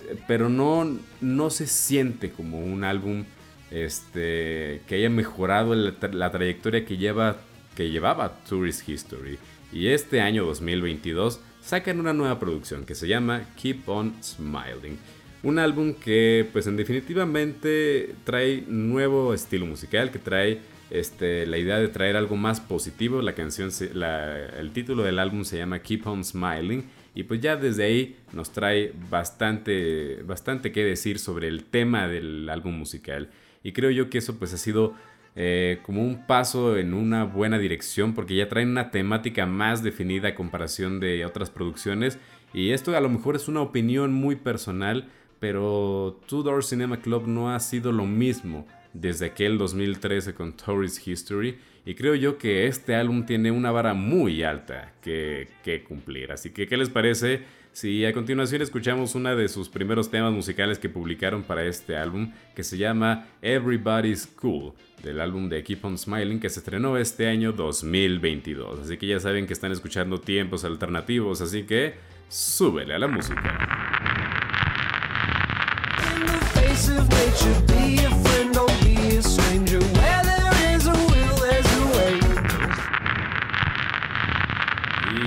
eh, 0.09 0.17
pero 0.27 0.49
no, 0.49 0.99
no 1.21 1.51
se 1.51 1.67
siente 1.67 2.33
como 2.33 2.59
un 2.59 2.83
álbum 2.83 3.25
este, 3.71 4.81
que 4.89 4.97
haya 4.97 5.11
mejorado 5.11 5.75
la, 5.75 6.31
trayectoria 6.33 6.85
que, 6.85 6.97
lleva, 6.97 7.37
que 7.77 7.91
llevaba 7.91 8.43
Tourist 8.49 8.89
History. 8.89 9.39
Y 9.73 9.89
este 9.89 10.21
año 10.21 10.45
2022 10.47 11.41
sacan 11.61 12.01
una 12.01 12.15
nueva 12.15 12.41
producción 12.41 12.85
que 12.85 12.97
se 12.97 13.07
llama 13.07 13.45
Keep 13.57 13.89
On 13.89 14.15
Smiling. 14.23 14.99
Un 15.43 15.59
álbum 15.59 15.95
que 15.95 16.47
pues 16.53 16.67
en 16.67 16.77
definitivamente 16.77 18.15
trae 18.25 18.63
nuevo 18.69 19.33
estilo 19.33 19.65
musical, 19.65 20.11
que 20.11 20.19
trae 20.19 20.61
este, 20.91 21.47
la 21.47 21.57
idea 21.57 21.79
de 21.79 21.89
traer 21.89 22.17
algo 22.17 22.37
más 22.37 22.61
positivo. 22.61 23.23
La 23.23 23.35
canción, 23.35 23.71
el 23.81 24.71
título 24.73 25.03
del 25.03 25.19
álbum 25.19 25.45
se 25.45 25.57
llama 25.57 25.79
Keep 25.81 26.07
On 26.07 26.25
Smiling. 26.25 26.85
Y 27.15 27.25
pues 27.25 27.41
ya 27.41 27.57
desde 27.57 27.85
ahí 27.85 28.17
nos 28.33 28.53
trae 28.53 28.93
bastante, 29.11 30.23
bastante 30.25 30.73
que 30.73 30.85
decir 30.85 31.19
sobre 31.19 31.49
el 31.49 31.65
tema 31.65 32.07
del 32.07 32.49
álbum 32.49 32.75
musical. 32.75 33.31
Y 33.63 33.73
creo 33.73 33.91
yo 33.91 34.11
que 34.11 34.19
eso 34.19 34.39
pues 34.39 34.55
ha 34.55 34.59
sido 34.59 34.95
eh, 35.37 35.79
como 35.83 36.03
un 36.03 36.27
paso 36.27 36.77
en 36.77 36.93
una 36.93 37.25
buena 37.25 37.59
dirección 37.59 38.15
porque 38.15 38.35
ya 38.35 38.49
traen 38.49 38.69
una 38.69 38.91
temática 38.91 39.47
más 39.47 39.83
definida 39.83 40.29
a 40.29 40.35
comparación 40.35 41.01
de 41.01 41.25
otras 41.25 41.51
producciones. 41.51 42.19
Y 42.53 42.71
esto 42.71 42.97
a 42.97 43.01
lo 43.01 43.09
mejor 43.09 43.37
es 43.37 43.49
una 43.49 43.61
opinión 43.61 44.13
muy 44.13 44.37
personal, 44.37 45.09
pero 45.41 46.21
Two 46.29 46.43
Door 46.43 46.63
Cinema 46.63 47.01
Club 47.01 47.27
no 47.27 47.53
ha 47.53 47.59
sido 47.59 47.91
lo 47.91 48.05
mismo 48.07 48.67
desde 48.93 49.27
aquel 49.27 49.59
2013 49.59 50.35
con 50.35 50.53
Tourist 50.53 51.07
History 51.07 51.59
y 51.85 51.95
creo 51.95 52.15
yo 52.15 52.39
que 52.39 52.67
este 52.67 52.95
álbum 52.95 53.25
tiene 53.25 53.51
una 53.51 53.71
vara 53.71 53.95
muy 53.95 54.43
alta 54.43 54.93
que, 55.01 55.49
que, 55.65 55.83
cumplir. 55.83 56.31
Así 56.31 56.51
que, 56.51 56.67
¿qué 56.67 56.77
les 56.77 56.91
parece 56.91 57.43
si 57.73 58.05
a 58.05 58.13
continuación 58.13 58.61
escuchamos 58.63 59.15
uno 59.15 59.35
de 59.35 59.49
sus 59.49 59.69
primeros 59.69 60.11
temas 60.11 60.33
musicales 60.33 60.79
que 60.79 60.89
publicaron 60.89 61.43
para 61.43 61.65
este 61.65 61.97
álbum 61.97 62.33
que 62.55 62.65
se 62.65 62.77
llama 62.77 63.27
Everybody's 63.41 64.27
Cool 64.27 64.75
del 65.03 65.21
álbum 65.21 65.49
de 65.49 65.63
Keep 65.63 65.85
On 65.85 65.97
Smiling 65.97 66.41
que 66.41 66.51
se 66.51 66.61
estrenó 66.61 66.99
este 66.99 67.29
año 67.29 67.53
2022. 67.53 68.81
Así 68.81 68.99
que 68.99 69.07
ya 69.07 69.21
saben 69.21 69.47
que 69.47 69.55
están 69.55 69.73
escuchando 69.73 70.21
tiempos 70.21 70.65
alternativos, 70.65 71.41
así 71.41 71.63
que 71.63 71.95
súbele 72.29 72.95
a 72.95 72.99
la 72.99 73.09
música. 73.09 73.90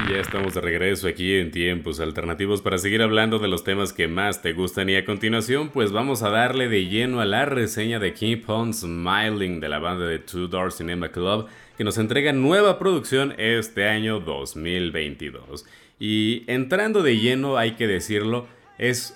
Ya 0.09 0.19
estamos 0.19 0.55
de 0.55 0.61
regreso 0.61 1.07
aquí 1.07 1.35
en 1.35 1.51
tiempos 1.51 1.99
alternativos 1.99 2.61
para 2.61 2.79
seguir 2.79 3.03
hablando 3.03 3.37
de 3.37 3.47
los 3.47 3.63
temas 3.63 3.93
que 3.93 4.07
más 4.07 4.41
te 4.41 4.53
gustan. 4.53 4.89
Y 4.89 4.95
a 4.95 5.05
continuación 5.05 5.69
pues 5.69 5.91
vamos 5.91 6.23
a 6.23 6.29
darle 6.29 6.69
de 6.69 6.87
lleno 6.87 7.21
a 7.21 7.25
la 7.25 7.45
reseña 7.45 7.99
de 7.99 8.13
Keep 8.13 8.49
On 8.49 8.73
Smiling 8.73 9.59
de 9.59 9.69
la 9.69 9.77
banda 9.77 10.05
de 10.05 10.17
Two 10.17 10.47
Door 10.47 10.71
Cinema 10.71 11.09
Club 11.09 11.47
que 11.77 11.83
nos 11.83 11.99
entrega 11.99 12.33
nueva 12.33 12.79
producción 12.79 13.35
este 13.37 13.87
año 13.87 14.19
2022. 14.19 15.65
Y 15.99 16.43
entrando 16.47 17.03
de 17.03 17.17
lleno 17.17 17.57
hay 17.57 17.73
que 17.73 17.87
decirlo, 17.87 18.47
es 18.77 19.15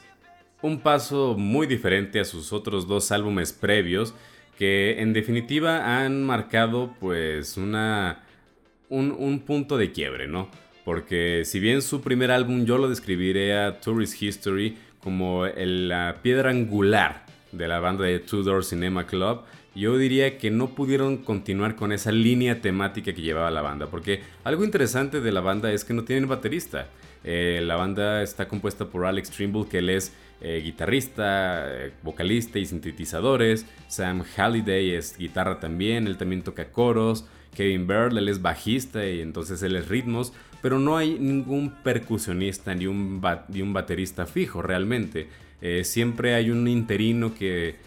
un 0.61 0.79
paso 0.79 1.35
muy 1.37 1.67
diferente 1.67 2.19
a 2.19 2.25
sus 2.25 2.51
otros 2.51 2.87
dos 2.87 3.11
álbumes 3.11 3.53
previos 3.53 4.13
que 4.57 5.01
en 5.01 5.13
definitiva 5.13 6.03
han 6.03 6.23
marcado 6.23 6.95
pues 6.99 7.57
una 7.57 8.23
un, 8.89 9.39
punto 9.45 9.77
de 9.77 9.91
quiebre, 9.91 10.27
¿no? 10.27 10.49
Porque 10.85 11.43
si 11.45 11.59
bien 11.59 11.81
su 11.81 12.01
primer 12.01 12.31
álbum 12.31 12.65
yo 12.65 12.77
lo 12.77 12.89
describiré 12.89 13.57
a 13.57 13.79
Tourist 13.79 14.21
History 14.21 14.77
como 15.01 15.45
la 15.45 16.17
piedra 16.21 16.49
angular 16.49 17.25
de 17.51 17.67
la 17.67 17.79
banda 17.79 18.05
de 18.05 18.19
Two 18.19 18.43
Door 18.43 18.63
Cinema 18.63 19.05
Club, 19.05 19.41
yo 19.75 19.97
diría 19.97 20.37
que 20.37 20.49
no 20.49 20.69
pudieron 20.69 21.17
continuar 21.17 21.75
con 21.75 21.91
esa 21.91 22.11
línea 22.11 22.61
temática 22.61 23.13
que 23.13 23.21
llevaba 23.21 23.51
la 23.51 23.61
banda, 23.61 23.87
porque 23.87 24.21
algo 24.43 24.63
interesante 24.63 25.21
de 25.21 25.31
la 25.31 25.41
banda 25.41 25.71
es 25.71 25.83
que 25.83 25.93
no 25.93 26.03
tienen 26.03 26.27
baterista. 26.27 26.87
Eh, 27.23 27.61
la 27.63 27.75
banda 27.75 28.21
está 28.23 28.47
compuesta 28.47 28.85
por 28.85 29.05
Alex 29.05 29.31
Trimble, 29.31 29.65
que 29.69 29.79
él 29.79 29.89
es 29.89 30.13
eh, 30.41 30.61
guitarrista, 30.63 31.65
eh, 31.67 31.91
vocalista 32.03 32.59
y 32.59 32.65
sintetizadores. 32.65 33.65
Sam 33.87 34.23
Halliday 34.35 34.91
es 34.91 35.17
guitarra 35.17 35.59
también, 35.59 36.07
él 36.07 36.17
también 36.17 36.43
toca 36.43 36.71
coros. 36.71 37.25
Kevin 37.55 37.87
Bird, 37.87 38.15
él 38.17 38.29
es 38.29 38.41
bajista 38.41 39.07
y 39.07 39.21
entonces 39.21 39.63
él 39.63 39.75
es 39.75 39.87
ritmos, 39.87 40.31
pero 40.61 40.77
no 40.77 40.95
hay 40.95 41.17
ningún 41.17 41.71
percusionista 41.83 42.75
ni 42.75 42.85
un, 42.85 43.19
baterista 43.19 44.27
fijo 44.27 44.61
realmente. 44.61 45.27
Siempre 45.81 46.35
hay 46.35 46.51
un 46.51 46.67
interino 46.67 47.33
que 47.33 47.77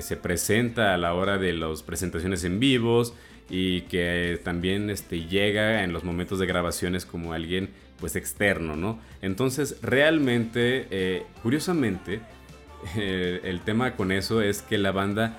se 0.00 0.16
presenta 0.16 0.94
a 0.94 0.96
la 0.96 1.12
hora 1.12 1.36
de 1.36 1.52
las 1.52 1.82
presentaciones 1.82 2.42
en 2.44 2.58
vivos 2.58 3.12
y 3.50 3.82
que 3.82 4.40
también 4.42 4.88
este, 4.88 5.26
llega 5.26 5.84
en 5.84 5.92
los 5.92 6.04
momentos 6.04 6.38
de 6.38 6.46
grabaciones 6.46 7.04
como 7.04 7.34
alguien 7.34 7.68
pues 8.00 8.16
externo, 8.16 8.76
¿no? 8.76 8.98
Entonces 9.22 9.78
realmente, 9.82 10.86
eh, 10.90 11.26
curiosamente, 11.42 12.20
eh, 12.96 13.40
el 13.44 13.60
tema 13.60 13.96
con 13.96 14.12
eso 14.12 14.40
es 14.42 14.62
que 14.62 14.78
la 14.78 14.92
banda, 14.92 15.38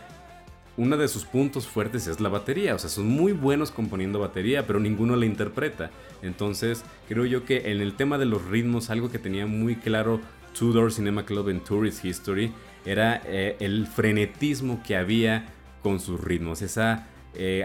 uno 0.77 0.97
de 0.97 1.07
sus 1.07 1.25
puntos 1.25 1.67
fuertes 1.67 2.07
es 2.07 2.19
la 2.19 2.29
batería, 2.29 2.75
o 2.75 2.79
sea, 2.79 2.89
son 2.89 3.07
muy 3.07 3.33
buenos 3.33 3.71
componiendo 3.71 4.19
batería, 4.19 4.65
pero 4.67 4.79
ninguno 4.79 5.15
la 5.15 5.25
interpreta. 5.25 5.91
Entonces 6.21 6.83
creo 7.07 7.25
yo 7.25 7.45
que 7.45 7.71
en 7.71 7.81
el 7.81 7.95
tema 7.95 8.17
de 8.17 8.25
los 8.25 8.45
ritmos, 8.45 8.89
algo 8.89 9.09
que 9.09 9.19
tenía 9.19 9.45
muy 9.45 9.75
claro 9.75 10.19
Tudor 10.57 10.91
Cinema 10.91 11.25
Club 11.25 11.49
en 11.49 11.61
Tourist 11.61 12.03
History, 12.03 12.51
era 12.85 13.21
eh, 13.25 13.55
el 13.59 13.87
frenetismo 13.87 14.81
que 14.85 14.95
había 14.95 15.53
con 15.83 15.99
sus 15.99 16.19
ritmos, 16.19 16.61
esa 16.61 17.07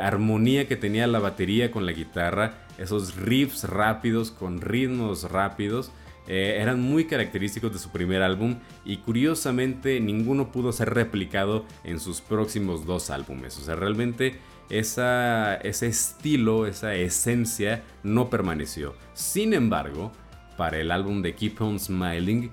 armonía 0.01 0.69
que 0.69 0.77
tenía 0.77 1.07
la 1.07 1.19
batería 1.19 1.71
con 1.71 1.87
la 1.87 1.93
guitarra 1.93 2.65
esos 2.79 3.17
riffs 3.17 3.65
rápidos 3.65 4.31
con 4.31 4.61
ritmos 4.61 5.31
rápidos. 5.31 5.93
Eh, 6.27 6.57
eran 6.61 6.81
muy 6.81 7.05
característicos 7.05 7.73
de 7.73 7.79
su 7.79 7.91
primer 7.91 8.23
álbum 8.23 8.57
y 8.85 8.99
curiosamente 8.99 10.01
ninguno 10.01 10.51
pudo 10.51 10.73
ser 10.73 10.95
replicado 10.95 11.67
en 11.85 12.01
sus 12.01 12.21
próximos 12.21 12.87
dos 12.87 13.11
álbumes. 13.11 13.59
O 13.59 13.63
sea, 13.63 13.77
realmente 13.77 14.39
ese 14.71 15.87
estilo, 15.87 16.67
esa 16.67 16.95
esencia 16.95 17.83
no 18.03 18.31
permaneció. 18.31 18.95
Sin 19.13 19.53
embargo, 19.53 20.13
para 20.57 20.79
el 20.79 20.91
álbum 20.91 21.21
de 21.21 21.35
Keep 21.35 21.61
On 21.61 21.79
Smiling, 21.79 22.51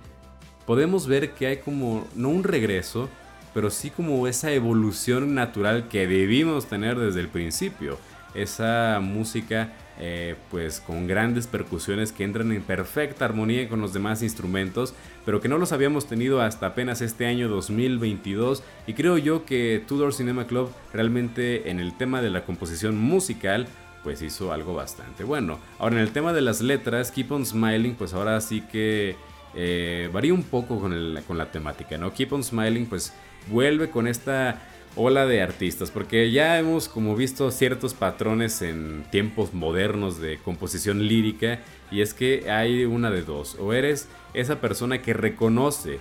podemos 0.66 1.08
ver 1.08 1.32
que 1.32 1.48
hay 1.48 1.58
como, 1.58 2.06
no 2.14 2.28
un 2.28 2.44
regreso, 2.44 3.10
pero 3.54 3.70
sí 3.70 3.90
como 3.90 4.28
esa 4.28 4.52
evolución 4.52 5.36
natural 5.36 5.88
que 5.90 6.08
debimos 6.08 6.68
tener 6.68 6.98
desde 6.98 7.20
el 7.20 7.28
principio. 7.28 7.98
Esa 8.34 9.00
música 9.02 9.74
eh, 10.04 10.36
pues 10.50 10.80
con 10.80 11.06
grandes 11.06 11.46
percusiones 11.46 12.12
que 12.12 12.24
entran 12.24 12.52
en 12.52 12.64
perfecta 12.64 13.26
armonía 13.26 13.70
con 13.70 13.82
los 13.82 13.94
demás 13.94 14.24
instrumentos, 14.24 14.96
pero 15.26 15.42
que 15.42 15.48
no 15.48 15.60
los 15.60 15.74
habíamos 15.74 16.08
tenido 16.08 16.42
hasta 16.42 16.68
apenas 16.68 17.02
este 17.02 17.28
año 17.28 17.50
2022 17.50 18.64
y 18.88 18.94
creo 18.94 19.20
yo 19.20 19.46
que 19.46 19.84
Tudor 19.88 20.14
Cinema 20.14 20.48
Club 20.48 20.72
realmente 20.92 21.70
en 21.70 21.80
el 21.80 21.96
tema 21.96 22.22
de 22.24 22.32
la 22.32 22.46
composición 22.46 22.98
musical 22.98 23.68
pues 24.04 24.24
hizo 24.24 24.52
algo 24.52 24.74
bastante 24.74 25.24
bueno. 25.24 25.60
Ahora 25.78 25.98
en 25.98 26.02
el 26.02 26.12
tema 26.12 26.34
de 26.34 26.42
las 26.42 26.62
letras, 26.62 27.12
Keep 27.12 27.32
on 27.34 27.46
Smiling 27.46 27.94
pues 27.94 28.16
ahora 28.16 28.42
sí 28.42 28.62
que 28.62 29.16
eh, 29.54 30.10
varía 30.12 30.34
un 30.34 30.44
poco 30.44 30.80
con, 30.80 31.20
con 31.28 31.38
la 31.38 31.52
temática, 31.52 32.00
¿no? 32.00 32.12
Keep 32.12 32.34
on 32.34 32.44
Smiling 32.44 32.88
pues 32.88 33.14
vuelve 33.48 33.90
con 33.90 34.08
esta 34.08 34.62
ola 34.96 35.26
de 35.26 35.42
artistas, 35.42 35.90
porque 35.90 36.32
ya 36.32 36.60
hemos 36.60 36.90
como 36.90 37.16
visto 37.16 37.50
ciertos 37.52 37.94
patrones 37.94 38.62
en 38.62 39.04
tiempos 39.10 39.54
modernos 39.54 40.20
de 40.20 40.38
composición 40.38 41.08
lírica, 41.08 41.60
y 41.92 42.02
es 42.02 42.14
que 42.14 42.50
hay 42.52 42.86
una 42.86 43.10
de 43.10 43.24
dos, 43.24 43.56
o 43.60 43.74
eres 43.74 44.08
esa 44.34 44.60
persona 44.60 45.02
que 45.02 45.14
reconoce 45.14 46.00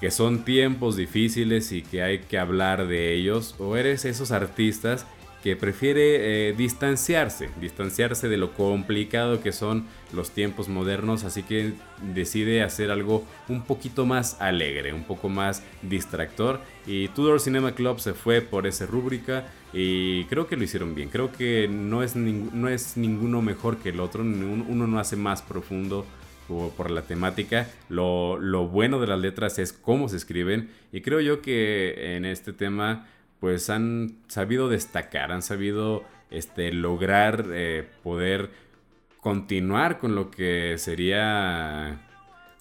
que 0.00 0.10
son 0.10 0.44
tiempos 0.44 0.96
difíciles 0.96 1.72
y 1.72 1.82
que 1.82 2.02
hay 2.02 2.18
que 2.18 2.38
hablar 2.38 2.88
de 2.88 3.14
ellos, 3.14 3.54
o 3.58 3.76
eres 3.76 4.04
esos 4.04 4.32
artistas 4.32 5.06
que 5.44 5.56
prefiere 5.56 6.48
eh, 6.48 6.54
distanciarse, 6.54 7.50
distanciarse 7.60 8.30
de 8.30 8.38
lo 8.38 8.54
complicado 8.54 9.42
que 9.42 9.52
son 9.52 9.84
los 10.14 10.30
tiempos 10.30 10.70
modernos, 10.70 11.24
así 11.24 11.42
que 11.42 11.74
decide 12.14 12.62
hacer 12.62 12.90
algo 12.90 13.26
un 13.50 13.62
poquito 13.62 14.06
más 14.06 14.40
alegre, 14.40 14.94
un 14.94 15.04
poco 15.04 15.28
más 15.28 15.62
distractor. 15.82 16.60
Y 16.86 17.08
Tudor 17.08 17.40
Cinema 17.40 17.72
Club 17.72 18.00
se 18.00 18.14
fue 18.14 18.40
por 18.40 18.66
esa 18.66 18.86
rúbrica 18.86 19.46
y 19.74 20.24
creo 20.24 20.46
que 20.46 20.56
lo 20.56 20.64
hicieron 20.64 20.94
bien. 20.94 21.10
Creo 21.10 21.30
que 21.30 21.68
no 21.68 22.02
es, 22.02 22.16
no 22.16 22.70
es 22.70 22.96
ninguno 22.96 23.42
mejor 23.42 23.76
que 23.76 23.90
el 23.90 24.00
otro, 24.00 24.22
uno 24.22 24.86
no 24.86 24.98
hace 24.98 25.16
más 25.16 25.42
profundo 25.42 26.06
por, 26.74 26.90
la 26.90 27.02
temática. 27.02 27.68
Lo, 27.90 28.38
lo 28.38 28.66
bueno 28.66 28.98
de 28.98 29.08
las 29.08 29.20
letras 29.20 29.58
es 29.58 29.74
cómo 29.74 30.08
se 30.08 30.16
escriben 30.16 30.70
y 30.90 31.02
creo 31.02 31.20
yo 31.20 31.42
que 31.42 32.16
en 32.16 32.24
este 32.24 32.54
tema 32.54 33.08
pues 33.40 33.70
han 33.70 34.18
sabido 34.28 34.68
destacar, 34.68 35.32
han 35.32 35.42
sabido 35.42 36.04
este, 36.30 36.72
lograr 36.72 37.46
eh, 37.52 37.88
poder 38.02 38.50
continuar 39.20 39.98
con 39.98 40.14
lo 40.14 40.30
que 40.30 40.76
sería, 40.78 42.06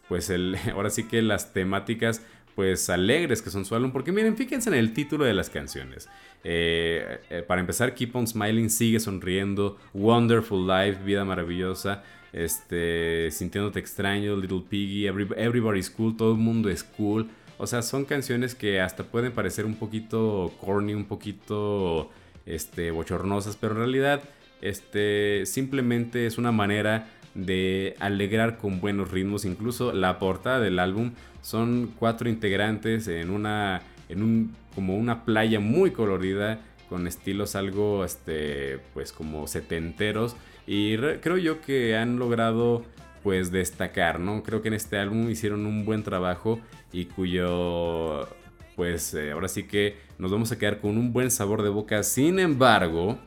pues 0.08 0.30
el, 0.30 0.58
ahora 0.74 0.90
sí 0.90 1.04
que 1.04 1.22
las 1.22 1.54
temáticas 1.54 2.26
pues 2.56 2.90
alegres 2.90 3.42
que 3.42 3.50
son 3.50 3.66
su 3.66 3.76
álbum, 3.76 3.92
porque 3.92 4.12
miren, 4.12 4.38
fíjense 4.38 4.70
en 4.70 4.76
el 4.76 4.94
título 4.94 5.26
de 5.26 5.34
las 5.34 5.50
canciones. 5.50 6.08
Eh, 6.44 7.20
eh, 7.30 7.42
para 7.42 7.62
empezar, 7.62 7.96
Keep 7.96 8.16
on 8.16 8.28
Smiling, 8.28 8.70
sigue 8.70 9.00
sonriendo, 9.00 9.78
Wonderful 9.94 10.68
Life, 10.68 11.04
Vida 11.04 11.26
Maravillosa, 11.26 12.04
este, 12.32 13.30
Sintiéndote 13.32 13.80
extraño, 13.80 14.36
Little 14.36 14.64
Piggy, 14.70 15.08
Everybody's 15.08 15.90
Cool, 15.90 16.16
todo 16.16 16.34
el 16.34 16.40
mundo 16.40 16.70
es 16.70 16.84
cool. 16.84 17.28
O 17.64 17.68
sea, 17.68 17.82
son 17.82 18.04
canciones 18.04 18.56
que 18.56 18.82
hasta 18.82 19.06
pueden 19.06 19.32
parecer 19.32 19.64
un 19.64 19.76
poquito 19.76 20.52
corny, 20.60 20.94
un 20.96 21.06
poquito 21.06 22.10
este, 22.46 22.92
bochornosas, 22.92 23.56
pero 23.56 23.72
en 23.72 23.78
realidad 23.78 24.22
este, 24.60 25.46
simplemente 25.46 26.26
es 26.26 26.38
una 26.38 26.52
manera 26.52 27.08
de 27.36 27.96
alegrar 28.02 28.58
con 28.58 28.82
buenos 28.82 29.12
ritmos. 29.12 29.46
Incluso 29.46 29.94
la 29.94 30.20
portada 30.20 30.60
del 30.60 30.78
álbum 30.78 31.14
son 31.42 31.94
cuatro 31.98 32.28
integrantes 32.28 33.08
en 33.08 33.30
una, 33.30 33.82
en 34.10 34.24
un, 34.24 34.56
como 34.76 34.98
una 34.98 35.24
playa 35.24 35.62
muy 35.62 35.92
colorida 35.92 36.60
con 36.90 37.08
estilos 37.08 37.56
algo, 37.56 38.04
este, 38.04 38.80
pues 38.94 39.14
como 39.14 39.48
setenteros. 39.48 40.36
Y 40.68 40.98
creo 40.98 41.38
yo 41.38 41.62
que 41.62 41.96
han 41.96 42.20
logrado 42.20 42.84
pues 43.24 43.52
destacar, 43.52 44.20
¿no? 44.20 44.44
Creo 44.44 44.62
que 44.62 44.68
en 44.68 44.74
este 44.74 44.98
álbum 44.98 45.30
hicieron 45.30 45.66
un 45.66 45.86
buen 45.86 46.04
trabajo 46.04 46.60
y 46.92 47.06
cuyo 47.06 48.28
pues 48.76 49.14
eh, 49.14 49.32
ahora 49.32 49.48
sí 49.48 49.64
que 49.64 49.98
nos 50.18 50.32
vamos 50.32 50.52
a 50.52 50.58
quedar 50.58 50.80
con 50.80 50.98
un 50.98 51.14
buen 51.14 51.32
sabor 51.32 51.64
de 51.64 51.70
boca. 51.70 52.04
Sin 52.04 52.40
embargo, 52.40 53.18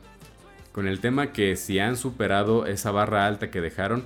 con 0.71 0.87
el 0.87 0.99
tema 0.99 1.31
que 1.31 1.55
si 1.55 1.79
han 1.79 1.97
superado 1.97 2.65
esa 2.65 2.91
barra 2.91 3.25
alta 3.25 3.49
que 3.49 3.61
dejaron, 3.61 4.05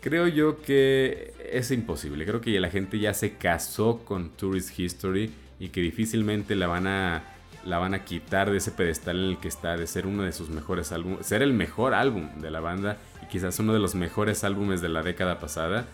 creo 0.00 0.28
yo 0.28 0.62
que 0.62 1.34
es 1.52 1.70
imposible. 1.70 2.24
Creo 2.24 2.40
que 2.40 2.58
la 2.60 2.70
gente 2.70 2.98
ya 2.98 3.14
se 3.14 3.34
casó 3.34 3.98
con 4.04 4.30
Tourist 4.30 4.78
History 4.78 5.32
y 5.60 5.68
que 5.68 5.80
difícilmente 5.80 6.54
la 6.54 6.66
van 6.66 6.86
a 6.86 7.22
la 7.64 7.78
van 7.78 7.92
a 7.92 8.04
quitar 8.04 8.50
de 8.50 8.58
ese 8.58 8.70
pedestal 8.70 9.18
en 9.18 9.30
el 9.30 9.38
que 9.38 9.48
está 9.48 9.76
de 9.76 9.86
ser 9.86 10.06
uno 10.06 10.22
de 10.22 10.32
sus 10.32 10.48
mejores 10.48 10.92
álbumes, 10.92 11.26
ser 11.26 11.42
el 11.42 11.52
mejor 11.52 11.92
álbum 11.92 12.28
de 12.40 12.50
la 12.50 12.60
banda 12.60 12.96
quizás 13.30 13.58
uno 13.58 13.72
de 13.72 13.78
los 13.78 13.94
mejores 13.94 14.44
álbumes 14.44 14.80
de 14.80 14.88
la 14.88 15.02
década 15.02 15.38
pasada. 15.38 15.86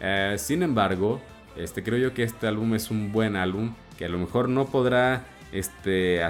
Eh, 0.00 0.36
sin 0.38 0.62
embargo, 0.62 1.20
este, 1.56 1.82
creo 1.82 1.98
yo 1.98 2.14
que 2.14 2.22
este 2.22 2.46
álbum 2.46 2.74
es 2.74 2.90
un 2.90 3.12
buen 3.12 3.36
álbum 3.36 3.74
que 3.98 4.06
a 4.06 4.08
lo 4.08 4.18
mejor 4.18 4.48
no 4.48 4.66
podrá 4.66 5.26
este, 5.52 6.20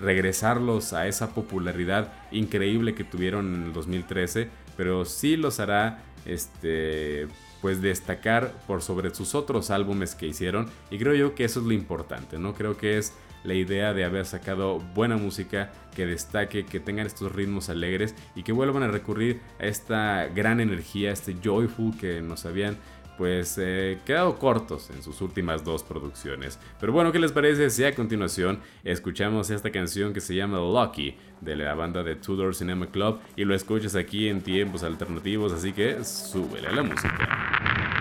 regresarlos 0.00 0.92
a 0.92 1.08
esa 1.08 1.34
popularidad 1.34 2.12
increíble 2.30 2.94
que 2.94 3.04
tuvieron 3.04 3.54
en 3.54 3.62
el 3.64 3.72
2013, 3.72 4.48
pero 4.76 5.04
sí 5.04 5.36
los 5.36 5.58
hará 5.60 6.04
este, 6.26 7.26
pues 7.60 7.82
destacar 7.82 8.52
por 8.66 8.82
sobre 8.82 9.14
sus 9.14 9.34
otros 9.34 9.70
álbumes 9.70 10.14
que 10.14 10.26
hicieron 10.26 10.68
y 10.90 10.98
creo 10.98 11.14
yo 11.14 11.34
que 11.34 11.44
eso 11.44 11.60
es 11.60 11.66
lo 11.66 11.72
importante, 11.72 12.38
¿no? 12.38 12.54
Creo 12.54 12.76
que 12.76 12.98
es 12.98 13.12
la 13.44 13.54
idea 13.54 13.94
de 13.94 14.04
haber 14.04 14.26
sacado 14.26 14.78
buena 14.94 15.16
música 15.16 15.72
que 15.94 16.06
destaque, 16.06 16.64
que 16.64 16.80
tengan 16.80 17.06
estos 17.06 17.32
ritmos 17.32 17.68
alegres 17.68 18.14
y 18.34 18.42
que 18.42 18.52
vuelvan 18.52 18.82
a 18.82 18.88
recurrir 18.88 19.40
a 19.58 19.66
esta 19.66 20.26
gran 20.28 20.60
energía, 20.60 21.12
este 21.12 21.36
joyful 21.42 21.96
que 21.98 22.20
nos 22.20 22.46
habían 22.46 22.76
pues 23.18 23.58
eh, 23.60 23.98
quedado 24.06 24.38
cortos 24.38 24.90
en 24.90 25.02
sus 25.02 25.20
últimas 25.20 25.64
dos 25.64 25.82
producciones. 25.82 26.58
Pero 26.80 26.92
bueno, 26.92 27.10
¿qué 27.10 27.18
les 27.18 27.32
parece 27.32 27.68
si 27.68 27.84
a 27.84 27.94
continuación 27.94 28.60
escuchamos 28.84 29.50
esta 29.50 29.72
canción 29.72 30.14
que 30.14 30.20
se 30.20 30.36
llama 30.36 30.58
Lucky 30.58 31.16
de 31.40 31.56
la 31.56 31.74
banda 31.74 32.04
de 32.04 32.14
Tudor 32.14 32.54
Cinema 32.54 32.86
Club 32.86 33.18
y 33.34 33.44
lo 33.44 33.56
escuchas 33.56 33.96
aquí 33.96 34.28
en 34.28 34.40
tiempos 34.40 34.84
alternativos, 34.84 35.52
así 35.52 35.72
que 35.72 36.04
súbele 36.04 36.68
a 36.68 36.72
la 36.72 36.82
música. 36.84 37.97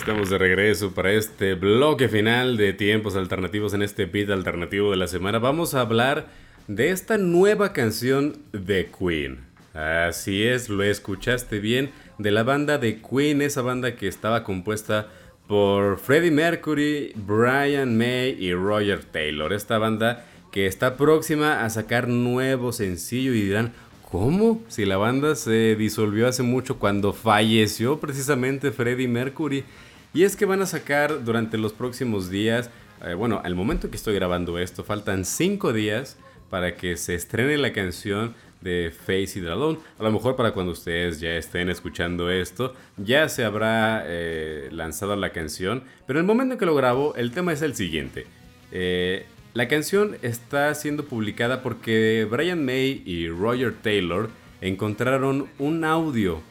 Estamos 0.00 0.30
de 0.30 0.38
regreso 0.38 0.92
para 0.94 1.12
este 1.12 1.52
bloque 1.52 2.08
final 2.08 2.56
de 2.56 2.72
tiempos 2.72 3.16
alternativos 3.16 3.74
en 3.74 3.82
este 3.82 4.06
beat 4.06 4.30
alternativo 4.30 4.90
de 4.90 4.96
la 4.96 5.06
semana. 5.06 5.38
Vamos 5.38 5.74
a 5.74 5.82
hablar 5.82 6.28
de 6.68 6.88
esta 6.88 7.18
nueva 7.18 7.74
canción 7.74 8.38
de 8.52 8.88
Queen. 8.98 9.40
Así 9.74 10.42
es, 10.44 10.70
lo 10.70 10.82
escuchaste 10.82 11.58
bien, 11.58 11.90
de 12.16 12.30
la 12.30 12.44
banda 12.44 12.78
de 12.78 13.02
Queen, 13.02 13.42
esa 13.42 13.60
banda 13.60 13.94
que 13.94 14.08
estaba 14.08 14.42
compuesta 14.42 15.08
por 15.46 15.98
Freddie 15.98 16.30
Mercury, 16.30 17.12
Brian 17.14 17.98
May 17.98 18.42
y 18.42 18.54
Roger 18.54 19.04
Taylor. 19.04 19.52
Esta 19.52 19.76
banda 19.76 20.24
que 20.50 20.64
está 20.64 20.96
próxima 20.96 21.62
a 21.62 21.68
sacar 21.68 22.08
nuevo 22.08 22.72
sencillo 22.72 23.34
y 23.34 23.42
dirán, 23.42 23.74
¿cómo? 24.10 24.62
Si 24.68 24.86
la 24.86 24.96
banda 24.96 25.34
se 25.34 25.76
disolvió 25.76 26.26
hace 26.26 26.42
mucho 26.42 26.78
cuando 26.78 27.12
falleció 27.12 28.00
precisamente 28.00 28.70
Freddie 28.70 29.08
Mercury. 29.08 29.62
Y 30.12 30.24
es 30.24 30.34
que 30.34 30.44
van 30.44 30.60
a 30.60 30.66
sacar 30.66 31.24
durante 31.24 31.56
los 31.56 31.72
próximos 31.72 32.30
días, 32.30 32.70
eh, 33.04 33.14
bueno, 33.14 33.40
al 33.44 33.54
momento 33.54 33.90
que 33.90 33.96
estoy 33.96 34.14
grabando 34.14 34.58
esto, 34.58 34.82
faltan 34.82 35.24
5 35.24 35.72
días 35.72 36.18
para 36.48 36.76
que 36.76 36.96
se 36.96 37.14
estrene 37.14 37.56
la 37.58 37.72
canción 37.72 38.34
de 38.60 38.92
Face 38.92 39.38
It 39.38 39.46
Alone. 39.46 39.78
A 39.98 40.02
lo 40.02 40.10
mejor 40.10 40.34
para 40.34 40.50
cuando 40.50 40.72
ustedes 40.72 41.20
ya 41.20 41.30
estén 41.36 41.70
escuchando 41.70 42.28
esto, 42.28 42.74
ya 42.96 43.28
se 43.28 43.44
habrá 43.44 44.02
eh, 44.04 44.68
lanzado 44.72 45.14
la 45.14 45.30
canción. 45.30 45.84
Pero 46.06 46.18
en 46.18 46.24
el 46.24 46.26
momento 46.26 46.54
en 46.54 46.58
que 46.58 46.66
lo 46.66 46.74
grabo, 46.74 47.14
el 47.14 47.30
tema 47.30 47.52
es 47.52 47.62
el 47.62 47.76
siguiente. 47.76 48.26
Eh, 48.72 49.26
la 49.54 49.68
canción 49.68 50.16
está 50.22 50.74
siendo 50.74 51.04
publicada 51.04 51.62
porque 51.62 52.26
Brian 52.28 52.64
May 52.64 53.02
y 53.06 53.28
Roger 53.28 53.74
Taylor 53.80 54.28
encontraron 54.60 55.48
un 55.58 55.84
audio 55.84 56.42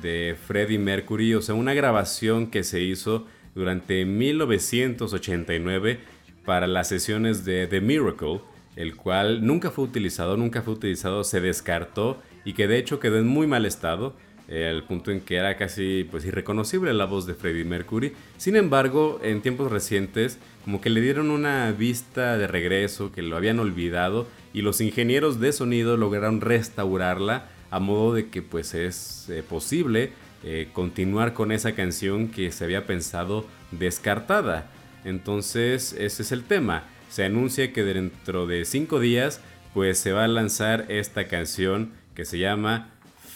de 0.00 0.36
Freddie 0.46 0.78
Mercury, 0.78 1.34
o 1.34 1.42
sea, 1.42 1.54
una 1.54 1.74
grabación 1.74 2.48
que 2.48 2.64
se 2.64 2.80
hizo 2.80 3.26
durante 3.54 4.04
1989 4.04 5.98
para 6.44 6.66
las 6.66 6.88
sesiones 6.88 7.44
de 7.44 7.66
The 7.66 7.80
Miracle, 7.80 8.40
el 8.76 8.96
cual 8.96 9.46
nunca 9.46 9.70
fue 9.70 9.84
utilizado, 9.84 10.36
nunca 10.36 10.62
fue 10.62 10.74
utilizado, 10.74 11.24
se 11.24 11.40
descartó 11.40 12.20
y 12.44 12.54
que 12.54 12.66
de 12.66 12.78
hecho 12.78 13.00
quedó 13.00 13.18
en 13.18 13.26
muy 13.26 13.46
mal 13.46 13.66
estado. 13.66 14.16
eh, 14.46 14.68
al 14.68 14.84
punto 14.84 15.10
en 15.10 15.22
que 15.22 15.36
era 15.36 15.56
casi 15.56 16.06
pues 16.10 16.26
irreconocible 16.26 16.92
la 16.92 17.06
voz 17.06 17.24
de 17.24 17.32
Freddie 17.32 17.64
Mercury. 17.64 18.12
Sin 18.36 18.56
embargo, 18.56 19.18
en 19.22 19.40
tiempos 19.40 19.72
recientes 19.72 20.38
como 20.64 20.82
que 20.82 20.90
le 20.90 21.00
dieron 21.00 21.30
una 21.30 21.72
vista 21.72 22.36
de 22.36 22.46
regreso, 22.46 23.10
que 23.10 23.22
lo 23.22 23.38
habían 23.38 23.58
olvidado 23.58 24.26
y 24.52 24.60
los 24.60 24.82
ingenieros 24.82 25.40
de 25.40 25.52
sonido 25.52 25.96
lograron 25.96 26.42
restaurarla 26.42 27.48
a 27.74 27.80
modo 27.80 28.14
de 28.14 28.28
que 28.28 28.40
pues 28.40 28.72
es 28.72 29.28
eh, 29.28 29.42
posible 29.42 30.12
eh, 30.44 30.68
continuar 30.72 31.32
con 31.32 31.50
esa 31.50 31.72
canción 31.72 32.28
que 32.28 32.52
se 32.52 32.62
había 32.62 32.86
pensado 32.86 33.44
descartada. 33.72 34.70
Entonces 35.04 35.92
ese 35.98 36.22
es 36.22 36.30
el 36.30 36.44
tema. 36.44 36.84
Se 37.10 37.24
anuncia 37.24 37.72
que 37.72 37.82
dentro 37.82 38.46
de 38.46 38.64
cinco 38.64 39.00
días 39.00 39.40
pues 39.72 39.98
se 39.98 40.12
va 40.12 40.22
a 40.22 40.28
lanzar 40.28 40.86
esta 40.88 41.26
canción 41.26 41.90
que 42.14 42.24
se 42.24 42.38
llama 42.38 42.90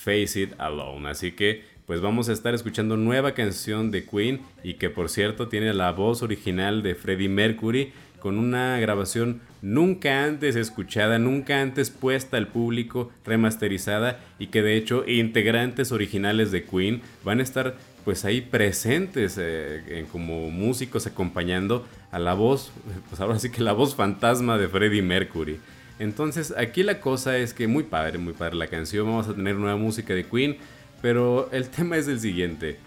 Face 0.04 0.40
It 0.40 0.52
Alone. 0.58 1.08
Así 1.08 1.32
que 1.32 1.64
pues 1.84 2.00
vamos 2.00 2.28
a 2.28 2.32
estar 2.32 2.54
escuchando 2.54 2.96
nueva 2.96 3.34
canción 3.34 3.90
de 3.90 4.06
Queen 4.06 4.40
y 4.62 4.74
que 4.74 4.88
por 4.88 5.08
cierto 5.08 5.48
tiene 5.48 5.74
la 5.74 5.90
voz 5.90 6.22
original 6.22 6.84
de 6.84 6.94
Freddie 6.94 7.28
Mercury 7.28 7.92
con 8.20 8.38
una 8.38 8.78
grabación 8.78 9.40
nunca 9.62 10.24
antes 10.24 10.56
escuchada, 10.56 11.18
nunca 11.18 11.60
antes 11.60 11.90
puesta 11.90 12.36
al 12.36 12.48
público, 12.48 13.12
remasterizada 13.24 14.20
y 14.38 14.48
que 14.48 14.62
de 14.62 14.76
hecho 14.76 15.04
integrantes 15.06 15.92
originales 15.92 16.50
de 16.50 16.64
Queen 16.64 17.02
van 17.24 17.40
a 17.40 17.42
estar 17.42 17.76
pues 18.04 18.24
ahí 18.24 18.40
presentes 18.40 19.36
eh, 19.38 20.06
como 20.10 20.50
músicos 20.50 21.06
acompañando 21.06 21.86
a 22.10 22.18
la 22.18 22.34
voz, 22.34 22.72
pues 23.08 23.20
ahora 23.20 23.38
sí 23.38 23.50
que 23.50 23.62
la 23.62 23.72
voz 23.72 23.94
fantasma 23.94 24.56
de 24.56 24.68
Freddie 24.68 25.02
Mercury. 25.02 25.60
Entonces 25.98 26.54
aquí 26.56 26.82
la 26.82 27.00
cosa 27.00 27.36
es 27.36 27.52
que 27.52 27.66
muy 27.66 27.82
padre, 27.82 28.18
muy 28.18 28.32
padre 28.32 28.56
la 28.56 28.68
canción, 28.68 29.06
vamos 29.06 29.28
a 29.28 29.34
tener 29.34 29.56
nueva 29.56 29.76
música 29.76 30.14
de 30.14 30.24
Queen, 30.24 30.56
pero 31.02 31.50
el 31.52 31.68
tema 31.70 31.96
es 31.96 32.08
el 32.08 32.20
siguiente. 32.20 32.78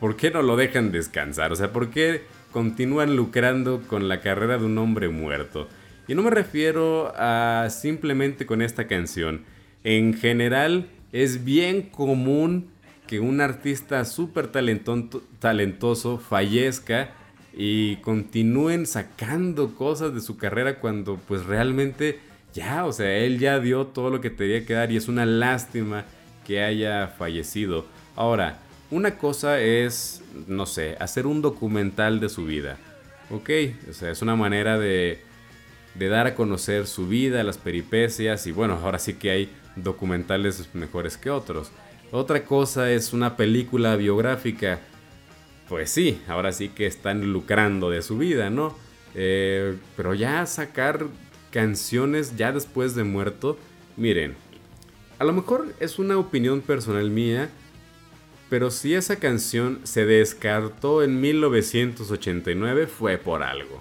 ¿Por 0.00 0.16
qué 0.16 0.30
no 0.30 0.42
lo 0.42 0.56
dejan 0.56 0.90
descansar? 0.92 1.52
O 1.52 1.56
sea, 1.56 1.72
¿por 1.72 1.90
qué 1.90 2.22
continúan 2.52 3.16
lucrando 3.16 3.82
con 3.86 4.08
la 4.08 4.20
carrera 4.20 4.58
de 4.58 4.64
un 4.64 4.78
hombre 4.78 5.08
muerto? 5.08 5.68
Y 6.08 6.14
no 6.14 6.22
me 6.22 6.30
refiero 6.30 7.12
a 7.16 7.68
simplemente 7.70 8.46
con 8.46 8.62
esta 8.62 8.86
canción. 8.86 9.44
En 9.84 10.14
general 10.14 10.88
es 11.12 11.44
bien 11.44 11.82
común 11.82 12.70
que 13.06 13.20
un 13.20 13.40
artista 13.40 14.04
súper 14.04 14.48
talentoso 14.48 16.18
fallezca 16.18 17.10
y 17.52 17.96
continúen 17.96 18.86
sacando 18.86 19.74
cosas 19.74 20.14
de 20.14 20.20
su 20.20 20.36
carrera 20.36 20.78
cuando 20.78 21.16
pues 21.26 21.44
realmente 21.44 22.20
ya, 22.54 22.84
o 22.86 22.92
sea, 22.92 23.16
él 23.18 23.38
ya 23.38 23.58
dio 23.58 23.86
todo 23.86 24.10
lo 24.10 24.20
que 24.20 24.30
tenía 24.30 24.64
que 24.64 24.74
dar 24.74 24.90
y 24.92 24.96
es 24.96 25.08
una 25.08 25.26
lástima 25.26 26.04
que 26.46 26.62
haya 26.62 27.08
fallecido. 27.08 27.86
Ahora, 28.16 28.58
una 28.90 29.18
cosa 29.18 29.60
es, 29.60 30.22
no 30.46 30.66
sé, 30.66 30.96
hacer 31.00 31.26
un 31.26 31.42
documental 31.42 32.20
de 32.20 32.28
su 32.28 32.44
vida. 32.44 32.76
Ok, 33.30 33.50
o 33.88 33.92
sea, 33.92 34.10
es 34.10 34.22
una 34.22 34.34
manera 34.34 34.78
de, 34.78 35.20
de 35.94 36.08
dar 36.08 36.26
a 36.26 36.34
conocer 36.34 36.86
su 36.86 37.06
vida, 37.06 37.44
las 37.44 37.58
peripecias 37.58 38.46
y 38.46 38.52
bueno, 38.52 38.78
ahora 38.82 38.98
sí 38.98 39.14
que 39.14 39.30
hay 39.30 39.50
documentales 39.76 40.68
mejores 40.74 41.16
que 41.16 41.30
otros. 41.30 41.70
Otra 42.12 42.44
cosa 42.44 42.90
es 42.90 43.12
una 43.12 43.36
película 43.36 43.94
biográfica. 43.96 44.80
Pues 45.68 45.90
sí, 45.90 46.20
ahora 46.26 46.50
sí 46.50 46.70
que 46.70 46.86
están 46.86 47.32
lucrando 47.32 47.90
de 47.90 48.02
su 48.02 48.18
vida, 48.18 48.50
¿no? 48.50 48.76
Eh, 49.14 49.76
pero 49.96 50.14
ya 50.14 50.44
sacar 50.46 51.06
canciones 51.52 52.36
ya 52.36 52.50
después 52.50 52.96
de 52.96 53.04
muerto, 53.04 53.56
miren, 53.96 54.34
a 55.20 55.24
lo 55.24 55.32
mejor 55.32 55.72
es 55.78 55.98
una 55.98 56.18
opinión 56.18 56.60
personal 56.60 57.10
mía, 57.10 57.50
pero 58.50 58.72
si 58.72 58.94
esa 58.94 59.16
canción 59.16 59.80
se 59.84 60.04
descartó 60.04 61.04
en 61.04 61.20
1989 61.20 62.88
fue 62.88 63.16
por 63.16 63.44
algo. 63.44 63.80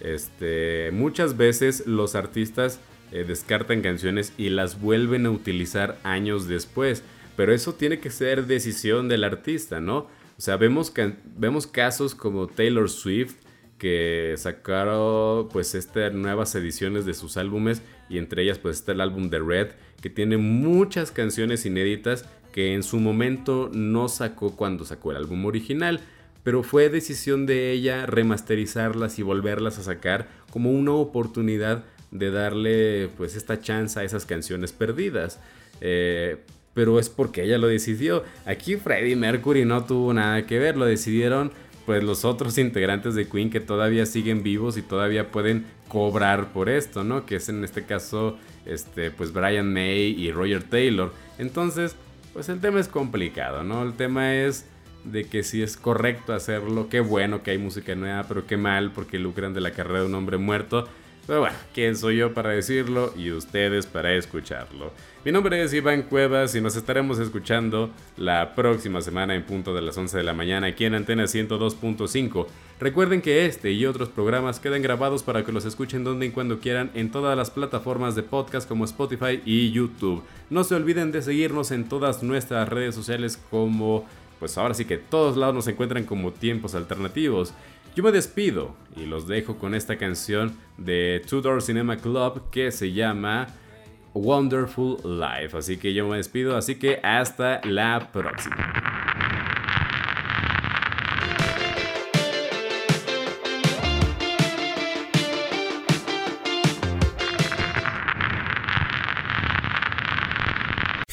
Este, 0.00 0.90
muchas 0.92 1.36
veces 1.36 1.86
los 1.86 2.16
artistas 2.16 2.80
eh, 3.12 3.24
descartan 3.26 3.80
canciones 3.80 4.32
y 4.36 4.48
las 4.48 4.80
vuelven 4.80 5.26
a 5.26 5.30
utilizar 5.30 5.98
años 6.02 6.48
después, 6.48 7.04
pero 7.36 7.54
eso 7.54 7.74
tiene 7.74 8.00
que 8.00 8.10
ser 8.10 8.46
decisión 8.46 9.08
del 9.08 9.22
artista, 9.22 9.80
¿no? 9.80 9.98
O 9.98 10.40
sea, 10.40 10.56
vemos, 10.56 10.92
vemos 11.36 11.68
casos 11.68 12.16
como 12.16 12.48
Taylor 12.48 12.90
Swift, 12.90 13.36
que 13.78 14.34
sacaron 14.36 15.48
pues 15.48 15.76
estas 15.76 16.12
nuevas 16.12 16.54
ediciones 16.56 17.04
de 17.04 17.14
sus 17.14 17.36
álbumes 17.36 17.82
y 18.08 18.18
entre 18.18 18.42
ellas 18.42 18.58
pues 18.58 18.76
está 18.76 18.92
el 18.92 19.00
álbum 19.00 19.28
de 19.28 19.40
Red 19.40 19.68
que 20.00 20.08
tiene 20.08 20.36
muchas 20.36 21.10
canciones 21.10 21.66
inéditas 21.66 22.28
que 22.52 22.74
en 22.74 22.82
su 22.82 23.00
momento 23.00 23.70
no 23.72 24.08
sacó 24.08 24.54
cuando 24.54 24.84
sacó 24.84 25.10
el 25.10 25.16
álbum 25.16 25.44
original, 25.46 26.00
pero 26.44 26.62
fue 26.62 26.88
decisión 26.88 27.46
de 27.46 27.72
ella 27.72 28.06
remasterizarlas 28.06 29.18
y 29.18 29.22
volverlas 29.22 29.78
a 29.78 29.82
sacar 29.82 30.28
como 30.50 30.70
una 30.70 30.92
oportunidad 30.92 31.84
de 32.10 32.30
darle 32.30 33.08
pues 33.16 33.36
esta 33.36 33.60
chance 33.60 33.98
a 33.98 34.04
esas 34.04 34.26
canciones 34.26 34.72
perdidas. 34.72 35.40
Eh, 35.80 36.38
pero 36.74 36.98
es 36.98 37.08
porque 37.08 37.44
ella 37.44 37.58
lo 37.58 37.66
decidió. 37.66 38.24
Aquí 38.46 38.76
Freddie 38.76 39.16
Mercury 39.16 39.64
no 39.64 39.84
tuvo 39.84 40.12
nada 40.14 40.46
que 40.46 40.58
ver, 40.58 40.76
lo 40.76 40.84
decidieron 40.84 41.52
pues 41.86 42.02
los 42.02 42.24
otros 42.24 42.58
integrantes 42.58 43.14
de 43.14 43.28
Queen 43.28 43.50
que 43.50 43.60
todavía 43.60 44.06
siguen 44.06 44.42
vivos 44.42 44.76
y 44.76 44.82
todavía 44.82 45.30
pueden 45.30 45.66
cobrar 45.88 46.52
por 46.52 46.68
esto, 46.68 47.02
¿no? 47.02 47.26
Que 47.26 47.36
es 47.36 47.48
en 47.48 47.64
este 47.64 47.84
caso, 47.84 48.38
este, 48.66 49.10
pues 49.10 49.32
Brian 49.32 49.72
May 49.72 50.14
y 50.16 50.30
Roger 50.30 50.62
Taylor. 50.62 51.12
Entonces, 51.38 51.96
pues 52.32 52.48
el 52.48 52.60
tema 52.60 52.80
es 52.80 52.88
complicado, 52.88 53.62
¿no? 53.62 53.82
El 53.82 53.94
tema 53.94 54.34
es 54.34 54.66
de 55.04 55.24
que 55.24 55.42
si 55.42 55.62
es 55.62 55.76
correcto 55.76 56.32
hacerlo, 56.32 56.88
qué 56.88 57.00
bueno 57.00 57.42
que 57.42 57.50
hay 57.50 57.58
música 57.58 57.94
nueva, 57.94 58.24
pero 58.24 58.46
qué 58.46 58.56
mal 58.56 58.92
porque 58.92 59.18
lucran 59.18 59.54
de 59.54 59.60
la 59.60 59.72
carrera 59.72 60.00
de 60.00 60.06
un 60.06 60.14
hombre 60.14 60.36
muerto. 60.38 60.88
Pero 61.26 61.40
bueno, 61.40 61.56
¿quién 61.72 61.96
soy 61.96 62.16
yo 62.16 62.34
para 62.34 62.50
decirlo 62.50 63.14
y 63.16 63.30
ustedes 63.30 63.86
para 63.86 64.12
escucharlo? 64.14 64.92
Mi 65.24 65.30
nombre 65.30 65.62
es 65.62 65.72
Iván 65.72 66.02
Cuevas 66.02 66.52
y 66.56 66.60
nos 66.60 66.74
estaremos 66.74 67.20
escuchando 67.20 67.90
la 68.16 68.56
próxima 68.56 69.00
semana 69.00 69.36
en 69.36 69.44
punto 69.44 69.72
de 69.72 69.82
las 69.82 69.96
11 69.96 70.16
de 70.16 70.24
la 70.24 70.32
mañana 70.34 70.66
aquí 70.66 70.84
en 70.84 70.96
Antena 70.96 71.24
102.5. 71.24 72.46
Recuerden 72.80 73.22
que 73.22 73.46
este 73.46 73.70
y 73.70 73.86
otros 73.86 74.08
programas 74.08 74.58
quedan 74.58 74.82
grabados 74.82 75.22
para 75.22 75.44
que 75.44 75.52
los 75.52 75.64
escuchen 75.64 76.02
donde 76.02 76.26
y 76.26 76.30
cuando 76.30 76.58
quieran 76.58 76.90
en 76.94 77.12
todas 77.12 77.36
las 77.36 77.52
plataformas 77.52 78.16
de 78.16 78.24
podcast 78.24 78.68
como 78.68 78.84
Spotify 78.84 79.40
y 79.44 79.70
YouTube. 79.70 80.24
No 80.50 80.64
se 80.64 80.74
olviden 80.74 81.12
de 81.12 81.22
seguirnos 81.22 81.70
en 81.70 81.88
todas 81.88 82.24
nuestras 82.24 82.68
redes 82.68 82.96
sociales 82.96 83.40
como 83.48 84.04
pues 84.40 84.58
ahora 84.58 84.74
sí 84.74 84.86
que 84.86 84.98
todos 84.98 85.36
lados 85.36 85.54
nos 85.54 85.68
encuentran 85.68 86.02
como 86.02 86.32
tiempos 86.32 86.74
alternativos. 86.74 87.54
Yo 87.94 88.02
me 88.02 88.10
despido 88.10 88.74
y 88.96 89.04
los 89.04 89.28
dejo 89.28 89.58
con 89.58 89.74
esta 89.74 89.98
canción 89.98 90.56
de 90.78 91.22
Tudor 91.28 91.60
Cinema 91.60 91.98
Club 91.98 92.48
que 92.50 92.72
se 92.72 92.92
llama 92.92 93.48
Wonderful 94.14 94.96
Life. 95.04 95.56
Así 95.58 95.76
que 95.76 95.92
yo 95.92 96.08
me 96.08 96.16
despido, 96.16 96.56
así 96.56 96.76
que 96.76 97.00
hasta 97.02 97.60
la 97.64 98.10
próxima. 98.10 98.56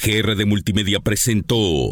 GR 0.02 0.36
de 0.36 0.46
Multimedia 0.46 1.02
presentó 1.02 1.92